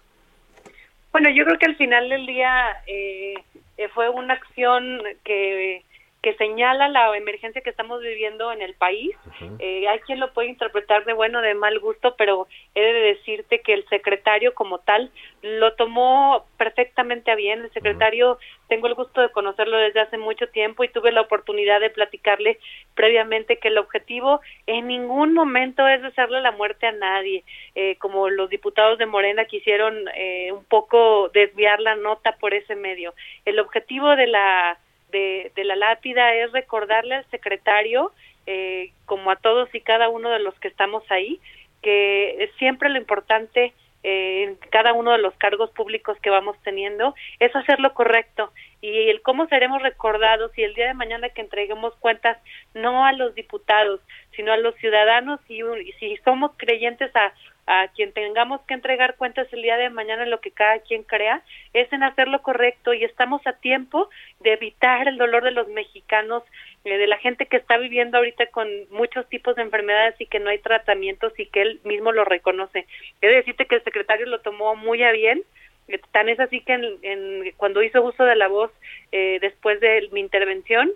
[1.13, 2.51] Bueno, yo creo que al final del día
[2.87, 3.35] eh,
[3.77, 5.85] eh, fue una acción que
[6.21, 9.15] que señala la emergencia que estamos viviendo en el país.
[9.57, 13.61] Eh, hay quien lo puede interpretar de bueno, de mal gusto, pero he de decirte
[13.61, 15.09] que el secretario como tal
[15.41, 17.63] lo tomó perfectamente a bien.
[17.63, 21.79] El secretario, tengo el gusto de conocerlo desde hace mucho tiempo y tuve la oportunidad
[21.79, 22.59] de platicarle
[22.93, 27.43] previamente que el objetivo en ningún momento es hacerle la muerte a nadie,
[27.73, 32.75] eh, como los diputados de Morena quisieron eh, un poco desviar la nota por ese
[32.75, 33.15] medio.
[33.45, 34.77] El objetivo de la
[35.11, 38.11] de, la lápida es recordarle al secretario,
[38.47, 41.39] eh, como a todos y cada uno de los que estamos ahí,
[41.81, 47.13] que siempre lo importante eh, en cada uno de los cargos públicos que vamos teniendo
[47.39, 48.51] es hacer lo correcto.
[48.81, 52.37] Y el cómo seremos recordados y el día de mañana que entreguemos cuentas
[52.73, 54.01] no a los diputados
[54.35, 55.61] sino a los ciudadanos y,
[55.99, 57.33] si somos creyentes a
[57.67, 61.41] a quien tengamos que entregar cuentas el día de mañana lo que cada quien crea,
[61.73, 64.09] es en hacer lo correcto y estamos a tiempo
[64.39, 66.43] de evitar el dolor de los mexicanos,
[66.83, 70.39] eh, de la gente que está viviendo ahorita con muchos tipos de enfermedades y que
[70.39, 72.87] no hay tratamientos y que él mismo lo reconoce.
[73.21, 75.43] He de decirte que el secretario lo tomó muy a bien,
[75.87, 78.71] eh, tan es así que en, cuando hizo uso de la voz
[79.11, 80.91] eh, después de mi intervención,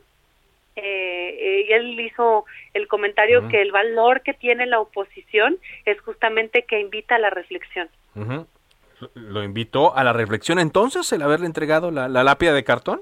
[0.75, 6.79] eh, él hizo el comentario que el valor que tiene la oposición es justamente que
[6.79, 7.89] invita a la reflexión.
[9.13, 13.01] ¿Lo invitó a la reflexión entonces el haberle entregado la, lápida de cartón?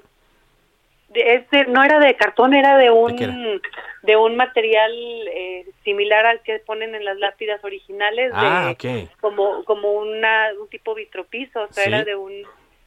[1.13, 3.61] Este, no era de cartón, era de un
[4.01, 8.73] ¿De, un material eh, similar al que ponen en las lápidas originales, ah,
[9.21, 12.33] como como una un tipo vitropiso, o sea, era de un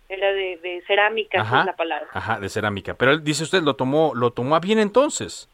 [0.08, 2.06] era de, cerámica, esa es la palabra.
[2.12, 2.94] Ajá, de cerámica.
[2.94, 5.48] Pero él dice usted, lo tomó, lo tomó a bien entonces.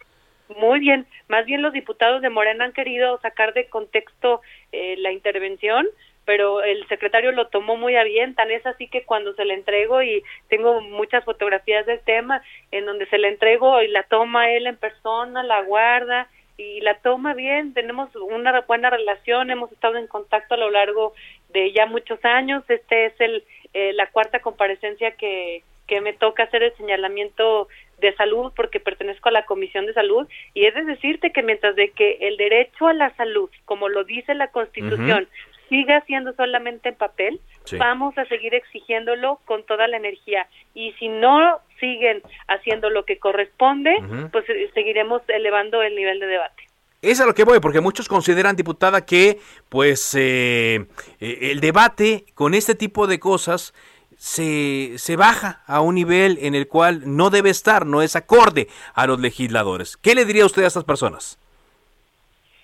[0.56, 1.06] Muy bien.
[1.28, 4.42] Más bien los diputados de Morena han querido sacar de contexto
[4.72, 5.86] eh, la intervención,
[6.24, 8.34] pero el secretario lo tomó muy a bien.
[8.34, 12.86] Tan es así que cuando se le entrego, y tengo muchas fotografías del tema, en
[12.86, 17.34] donde se le entrego y la toma él en persona, la guarda y la toma
[17.34, 17.74] bien.
[17.74, 21.14] Tenemos una buena relación, hemos estado en contacto a lo largo
[21.48, 22.62] de ya muchos años.
[22.68, 23.44] Este es el
[23.74, 27.68] eh, la cuarta comparecencia que, que me toca hacer el señalamiento
[27.98, 31.76] de salud porque pertenezco a la Comisión de Salud y es de decirte que mientras
[31.76, 35.28] de que el derecho a la salud, como lo dice la Constitución,
[35.68, 37.40] siga siendo solamente en papel,
[37.78, 40.46] vamos a seguir exigiéndolo con toda la energía.
[40.74, 43.96] Y si no siguen haciendo lo que corresponde,
[44.30, 46.64] pues eh, seguiremos elevando el nivel de debate.
[47.02, 50.86] Es a lo que voy, porque muchos consideran, diputada, que pues eh,
[51.20, 53.74] eh, el debate con este tipo de cosas
[54.16, 58.68] se, se baja a un nivel en el cual no debe estar, no es acorde
[58.94, 59.96] a los legisladores.
[59.96, 61.40] ¿Qué le diría usted a estas personas?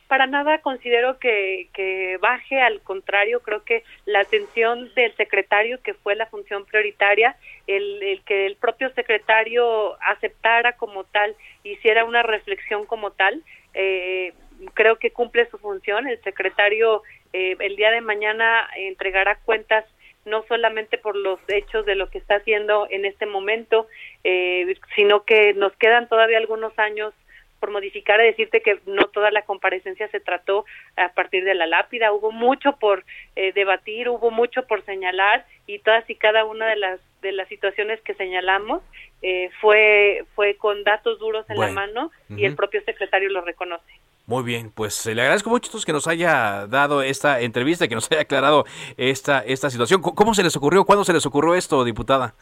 [0.07, 5.95] Para nada considero que, que baje, al contrario, creo que la atención del secretario, que
[5.95, 7.36] fue la función prioritaria,
[7.66, 11.34] el, el, que el propio secretario aceptara como tal,
[11.64, 13.43] hiciera una reflexión como tal,
[13.74, 14.32] eh,
[14.74, 16.08] creo que cumple su función.
[16.08, 17.02] El secretario
[17.32, 19.84] eh, el día de mañana entregará cuentas
[20.24, 23.86] no solamente por los hechos de lo que está haciendo en este momento,
[24.24, 27.14] eh, sino que nos quedan todavía algunos años
[27.60, 30.64] por modificar, a decirte que no toda la comparecencia se trató
[30.96, 33.04] a partir de la lápida, hubo mucho por
[33.34, 37.48] eh, debatir, hubo mucho por señalar y todas y cada una de las de las
[37.48, 38.82] situaciones que señalamos
[39.22, 43.92] eh, fue fue con datos duros en la mano y el propio secretario lo reconoce.
[44.26, 47.94] Muy bien, pues eh, le agradezco mucho que nos haya dado esta entrevista, y que
[47.94, 48.66] nos haya aclarado
[48.96, 50.02] esta esta situación.
[50.02, 50.84] ¿Cómo se les ocurrió?
[50.84, 52.34] ¿Cuándo se les ocurrió esto, diputada?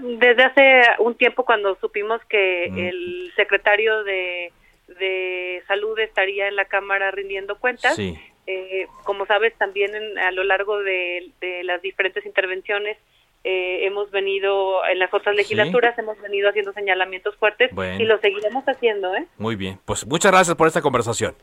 [0.00, 4.50] Desde hace un tiempo cuando supimos que el secretario de,
[4.88, 7.98] de salud estaría en la Cámara rindiendo cuentas.
[7.98, 12.96] Eh, como sabes, también a lo largo de, de las diferentes intervenciones
[13.44, 18.64] eh, hemos venido en las otras legislaturas, hemos venido haciendo señalamientos fuertes y lo seguiremos
[18.64, 19.14] haciendo.
[19.16, 19.26] ¿eh?
[19.38, 21.34] Muy bien, pues muchas gracias por esta conversación.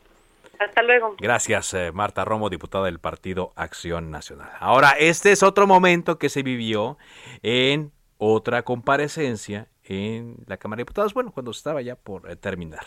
[0.58, 1.16] Hasta luego.
[1.18, 4.50] Gracias, eh, Marta Romo, diputada del Partido Acción Nacional.
[4.60, 6.98] Ahora, este es otro momento que se vivió
[7.42, 12.84] en otra comparecencia en la Cámara de Diputados, bueno, cuando estaba ya por terminar.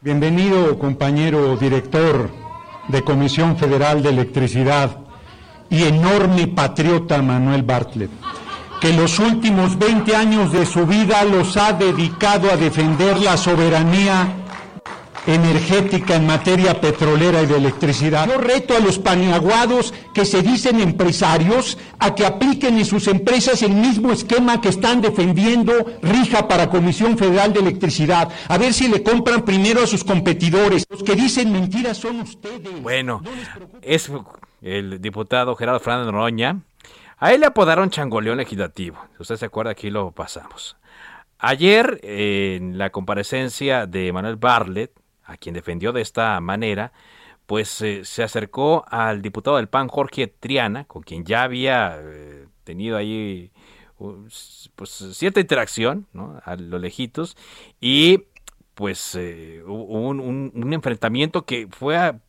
[0.00, 2.30] Bienvenido, compañero director
[2.88, 5.07] de Comisión Federal de Electricidad
[5.70, 8.10] y enorme patriota Manuel Bartlett,
[8.80, 14.34] que los últimos 20 años de su vida los ha dedicado a defender la soberanía
[15.26, 18.26] energética en materia petrolera y de electricidad.
[18.26, 23.62] Yo reto a los paniaguados que se dicen empresarios a que apliquen en sus empresas
[23.62, 28.30] el mismo esquema que están defendiendo Rija para Comisión Federal de Electricidad.
[28.48, 30.86] A ver si le compran primero a sus competidores.
[30.88, 32.82] Los que dicen mentiras son ustedes.
[32.82, 33.22] Bueno,
[33.82, 34.10] es
[34.62, 36.60] el diputado Gerardo Fernández Noroña.
[37.18, 38.98] A él le apodaron changoleón legislativo.
[39.16, 40.76] Si usted se acuerda, aquí lo pasamos.
[41.38, 44.92] Ayer, en la comparecencia de Manuel Bartlett,
[45.24, 46.92] a quien defendió de esta manera,
[47.46, 52.46] pues eh, se acercó al diputado del PAN, Jorge Triana, con quien ya había eh,
[52.64, 53.52] tenido ahí
[54.76, 56.40] pues cierta interacción ¿no?
[56.44, 57.36] a lo lejitos
[57.80, 58.26] y
[58.74, 62.20] pues eh, hubo un, un, enfrentamiento que fue a,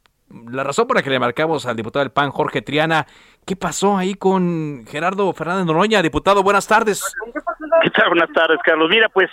[0.52, 3.06] la razón por la que le marcamos al diputado del PAN, Jorge Triana,
[3.46, 6.02] ¿qué pasó ahí con Gerardo Fernández Noroña?
[6.02, 7.04] Diputado, buenas tardes.
[7.82, 8.10] ¿Qué tal?
[8.10, 8.90] Buenas tardes, Carlos.
[8.90, 9.30] Mira, pues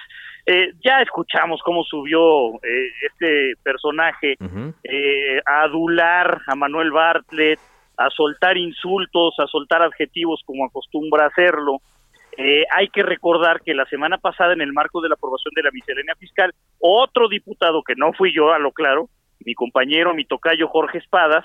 [0.47, 4.37] eh, ya escuchamos cómo subió eh, este personaje
[4.85, 7.59] eh, a adular a Manuel Bartlett,
[7.97, 11.81] a soltar insultos, a soltar adjetivos como acostumbra hacerlo.
[12.39, 15.71] hay que recordar que la semana pasada, en el marco de la aprobación de la
[15.73, 19.09] miscelánea fiscal, otro diputado, que no fui yo, a lo claro,
[19.45, 21.45] mi compañero, mi tocayo Jorge Espadas,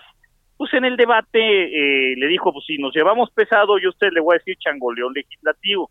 [0.58, 4.12] pues en el debate eh, le dijo, pues si nos llevamos pesado, yo a usted
[4.12, 5.90] le voy a decir changoleón legislativo.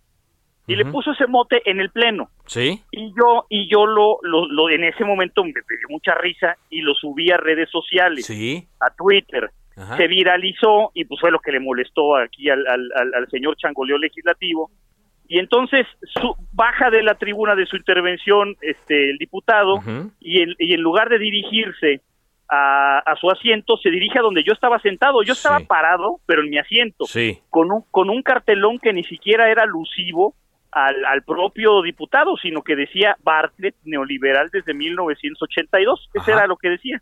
[0.67, 2.31] Y le puso ese mote en el pleno.
[2.47, 2.81] Sí.
[2.93, 6.95] Y yo, y yo lo, lo, en ese momento me dio mucha risa y lo
[6.95, 8.27] subí a redes sociales.
[8.27, 8.69] Sí.
[8.79, 9.51] A Twitter.
[9.97, 14.01] Se viralizó y pues fue lo que le molestó aquí al, al, al señor changoleón
[14.01, 14.71] legislativo.
[15.31, 15.87] Y entonces
[16.21, 19.81] su, baja de la tribuna de su intervención este el diputado
[20.19, 22.01] y, y en lugar de dirigirse
[22.51, 25.23] a, su asiento, se dirige a donde yo estaba sentado.
[25.23, 27.05] Yo estaba parado, pero en mi asiento,
[27.49, 30.35] con, un, con un cartelón que ni siquiera era alusivo
[30.73, 36.11] al, al, propio diputado, sino que decía Bartlett neoliberal desde 1982.
[36.13, 37.01] Eso era lo que decía.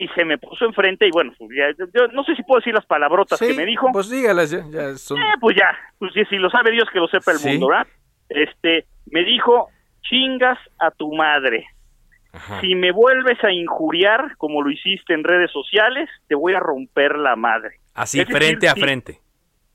[0.00, 1.50] Y se me puso enfrente y bueno, pues
[1.92, 3.90] yo no sé si puedo decir las palabrotas que me dijo.
[3.92, 4.60] Pues dígalas ya.
[4.60, 4.94] Eh,
[5.38, 7.86] pues ya, pues si, lo sabe Dios que lo sepa el mundo, ¿verdad?
[8.30, 9.68] Este, me dijo,
[10.00, 11.66] chingas a tu madre.
[12.62, 17.18] Si me vuelves a injuriar, como lo hiciste en redes sociales, te voy a romper
[17.18, 17.76] la madre.
[17.92, 19.18] Así, frente a frente.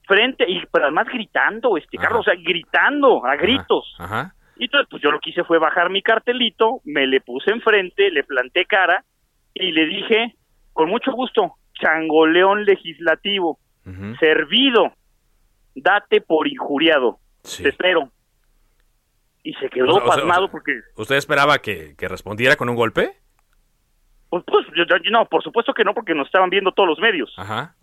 [0.08, 3.96] Frente, y pero además gritando, este Carlos, o sea, gritando a gritos.
[4.58, 8.10] Y entonces, pues yo lo que hice fue bajar mi cartelito, me le puse enfrente,
[8.10, 9.04] le planté cara
[9.56, 10.36] y le dije,
[10.74, 13.58] con mucho gusto, changoleón legislativo,
[14.20, 14.94] servido,
[15.74, 17.20] date por injuriado.
[17.42, 18.12] Te espero
[19.46, 20.82] y se quedó pasmado porque...
[20.96, 23.12] ¿Usted esperaba que, respondiera con un golpe?
[24.30, 24.66] Pues, pues
[25.12, 27.32] no, por supuesto que no, porque nos estaban viendo todos los medios.
[27.38, 27.76] Ajá.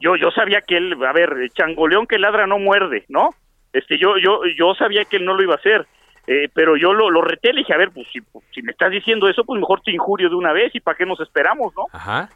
[0.00, 3.30] Yo, yo sabía que él, a ver, changoleón que ladra no muerde, ¿no?
[3.72, 5.86] Este, yo, yo, yo sabía que él no lo iba a hacer,
[6.26, 8.20] eh, pero yo lo, lo reté, le dije, a ver, pues si,
[8.52, 11.06] si me estás diciendo eso, pues mejor te injurio de una vez y para qué
[11.06, 11.84] nos esperamos, ¿no?
[11.92, 12.30] Ajá.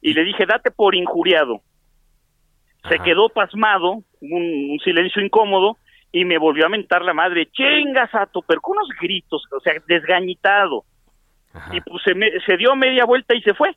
[0.00, 1.60] Y le dije, date por injuriado.
[2.88, 5.76] Se quedó pasmado, un silencio incómodo,
[6.12, 9.74] y me volvió a mentar la madre, chingas Sato, pero con unos gritos, o sea,
[9.86, 10.84] desgañitado.
[11.72, 12.14] Y pues se,
[12.46, 13.74] se, dio media vuelta y se fue.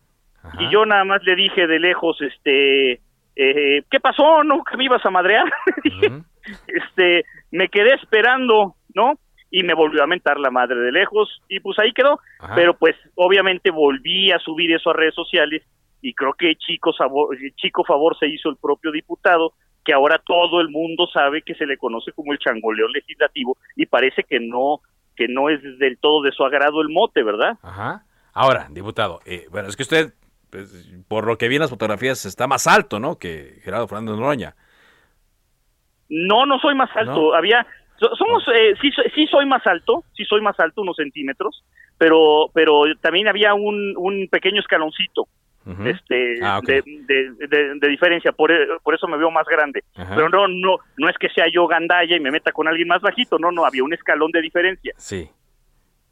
[0.60, 2.99] Y yo nada más le dije de lejos, este,
[3.36, 4.43] eh, ¿qué pasó?
[4.43, 4.64] ¿No?
[4.64, 5.45] ¿Que me ibas a madrear?
[6.68, 9.14] este, me quedé esperando, ¿no?
[9.52, 12.20] Y me volvió a mentar la madre de lejos y pues ahí quedó.
[12.56, 15.62] Pero pues obviamente volví a subir eso a redes sociales
[16.02, 16.91] y creo que chico,
[17.58, 21.66] chico favor se hizo el propio diputado que ahora todo el mundo sabe que se
[21.66, 24.82] le conoce como el changoleón legislativo y parece que no
[25.16, 27.58] que no es del todo de su agrado el mote, ¿verdad?
[27.62, 28.06] Ajá.
[28.34, 30.14] Ahora, diputado, eh, bueno, es que usted,
[30.49, 33.20] pues, por lo que vi en las fotografías, está más alto, ¿no?
[33.20, 34.56] Que Gerardo Fernández Noroña.
[36.10, 37.36] No, no soy más alto.
[37.36, 37.66] Había,
[38.18, 41.64] somos, eh, sí, sí soy más alto, sí soy más alto, unos centímetros,
[41.97, 45.28] pero, pero también había un, un pequeño escaloncito
[45.86, 49.84] este ah, de, de, diferencia por, por, eso me veo más grande.
[49.93, 53.02] Pero no no no es que sea yo gandalla y me meta con alguien más
[53.02, 54.93] bajito no no había un escalón de diferencia.
[54.97, 55.30] Sí.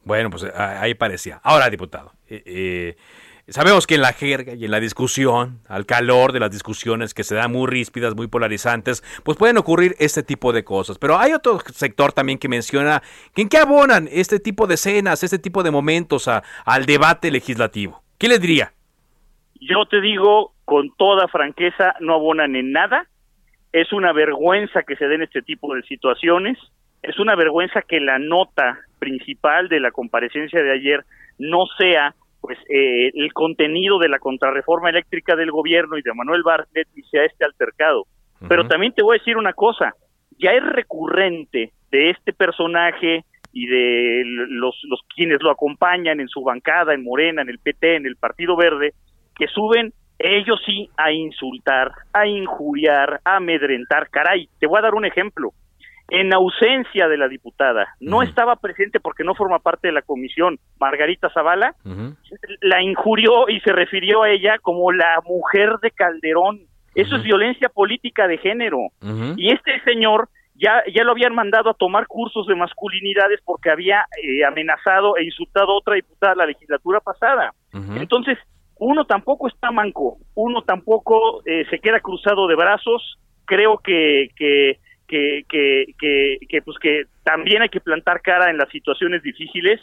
[0.03, 1.39] Bueno pues ahí parecía.
[1.43, 2.97] Ahora diputado eh, eh,
[3.51, 7.23] sabemos que en la jerga y en la discusión al calor de las discusiones que
[7.23, 11.33] se dan muy ríspidas muy polarizantes pues pueden ocurrir este tipo de cosas pero hay
[11.33, 13.01] otro sector también que menciona
[13.33, 18.03] que en qué abonan este tipo de escenas este tipo de momentos al debate legislativo
[18.17, 18.73] qué le diría
[19.59, 23.07] yo te digo con toda franqueza, no abonan en nada.
[23.73, 26.57] Es una vergüenza que se den este tipo de situaciones.
[27.01, 31.05] Es una vergüenza que la nota principal de la comparecencia de ayer
[31.37, 36.43] no sea pues eh, el contenido de la contrarreforma eléctrica del gobierno y de Manuel
[36.43, 38.05] Bartlett y sea este altercado.
[38.47, 39.93] Pero también te voy a decir una cosa,
[40.37, 46.41] ya es recurrente de este personaje y de los, los quienes lo acompañan en su
[46.41, 48.93] bancada, en Morena, en el PT, en el Partido Verde,
[49.35, 54.09] que suben ellos sí a insultar, a injuriar, a amedrentar.
[54.09, 55.51] Caray, te voy a dar un ejemplo.
[56.11, 60.57] En ausencia de la diputada, no estaba presente porque no forma parte de la comisión,
[60.79, 61.75] Margarita Zavala,
[62.61, 66.61] la injurió y se refirió a ella como la mujer de Calderón.
[66.95, 68.79] Eso es violencia política de género.
[69.37, 74.05] Y este señor ya, ya lo habían mandado a tomar cursos de masculinidades porque había
[74.21, 77.53] eh, amenazado e insultado a otra diputada la legislatura pasada.
[77.95, 78.37] Entonces,
[78.79, 84.79] uno tampoco está manco, uno tampoco eh, se queda cruzado de brazos, creo que, que,
[85.09, 89.81] que, que, que, pues que también hay que plantar cara en las situaciones difíciles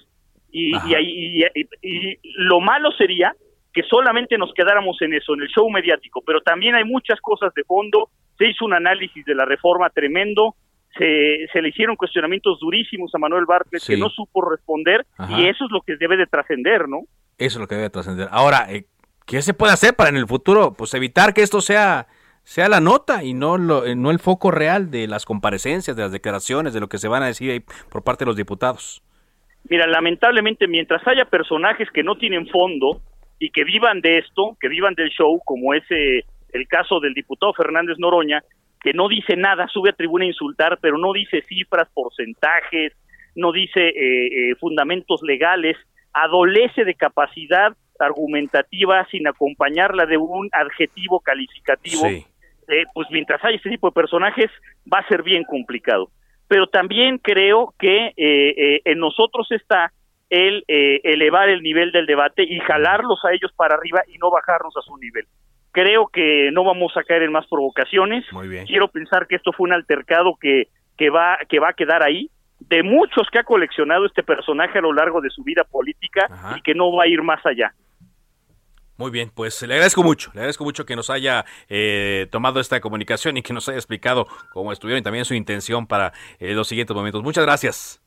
[0.53, 1.45] y, y,
[1.83, 3.35] y, lo malo sería
[3.74, 7.53] que solamente nos quedáramos en eso, en el show mediático, pero también hay muchas cosas
[7.55, 8.09] de fondo,
[8.39, 10.55] se hizo un análisis de la reforma tremendo,
[10.97, 15.64] se, se le hicieron cuestionamientos durísimos a Manuel Bartlett que no supo responder y eso
[15.64, 17.01] es lo que debe de trascender, ¿no?
[17.37, 18.29] Eso es lo que debe trascender.
[18.31, 18.87] Ahora, eh,
[19.27, 20.72] ¿qué se puede hacer para en el futuro?
[20.72, 22.07] Pues evitar que esto sea,
[22.47, 26.03] sea la nota y no, lo, eh, no el foco real de las comparecencias, de
[26.05, 29.03] las declaraciones, de lo que se van a decir por parte de los diputados.
[29.69, 33.03] Mira, lamentablemente, mientras haya personajes que no tienen fondo,
[33.39, 37.15] y que vivan de esto, que vivan del show, como es eh, el caso del
[37.15, 38.43] diputado Fernández Noroña,
[38.81, 42.93] que no dice nada, sube a tribuna a insultar, pero no dice cifras, porcentajes,
[43.35, 45.77] no dice eh, eh, fundamentos legales,
[46.13, 52.05] adolece de capacidad argumentativa sin acompañarla de un adjetivo calificativo,
[52.95, 54.51] pues mientras hay este tipo de personajes
[54.93, 56.11] va a ser bien complicado.
[56.49, 59.93] Pero también creo que en nosotros está
[60.31, 64.77] el elevar el nivel del debate y jalarlos a ellos para arriba y no bajarnos
[64.77, 65.27] a su nivel.
[65.73, 68.25] Creo que no vamos a caer en más provocaciones.
[68.33, 68.67] Muy bien.
[68.67, 72.31] Quiero pensar que esto fue un altercado que, que, va, que va a quedar ahí,
[72.61, 76.62] de muchos que ha coleccionado este personaje a lo largo de su vida política y
[76.62, 77.75] que no va a ir más allá.
[78.99, 82.81] Muy bien, pues le agradezco mucho, le agradezco mucho que nos haya eh, tomado esta
[82.81, 86.67] comunicación y que nos haya explicado cómo estuvieron y también su intención para eh, los
[86.69, 87.23] siguientes momentos.
[87.23, 88.03] Muchas gracias.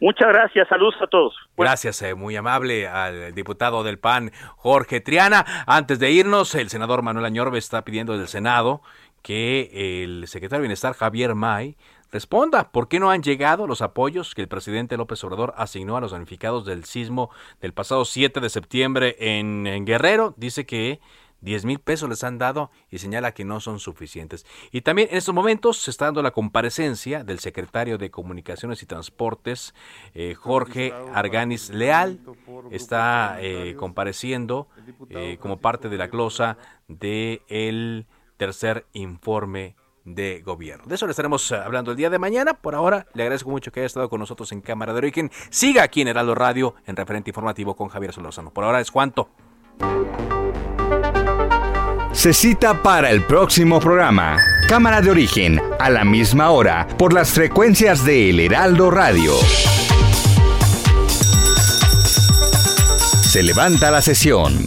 [0.00, 1.32] Muchas gracias, saludos a todos.
[1.56, 5.44] Gracias, eh, muy amable al diputado del PAN, Jorge Triana.
[5.64, 8.82] Antes de irnos, el senador Manuel Añorbe está pidiendo del Senado
[9.22, 11.76] que el secretario de Bienestar, Javier May,
[12.12, 16.00] responda por qué no han llegado los apoyos que el presidente López Obrador asignó a
[16.00, 20.34] los damnificados del sismo del pasado 7 de septiembre en Guerrero.
[20.36, 21.00] Dice que
[21.42, 24.46] 10 mil pesos les han dado y señala que no son suficientes.
[24.70, 28.86] Y también en estos momentos se está dando la comparecencia del secretario de Comunicaciones y
[28.86, 29.74] Transportes,
[30.14, 32.20] eh, Jorge Arganis Leal.
[32.70, 34.68] Está eh, compareciendo
[35.10, 36.56] eh, como parte de la glosa
[36.88, 38.06] del
[38.36, 40.84] tercer informe de gobierno.
[40.86, 42.54] De eso le estaremos hablando el día de mañana.
[42.54, 45.30] Por ahora, le agradezco mucho que haya estado con nosotros en Cámara de Origen.
[45.50, 48.52] Siga aquí en Heraldo Radio, en referente informativo con Javier Solórzano.
[48.52, 49.28] Por ahora es cuanto
[52.12, 54.36] se cita para el próximo programa.
[54.68, 59.32] Cámara de origen, a la misma hora, por las frecuencias de El Heraldo Radio.
[63.22, 64.66] Se levanta la sesión.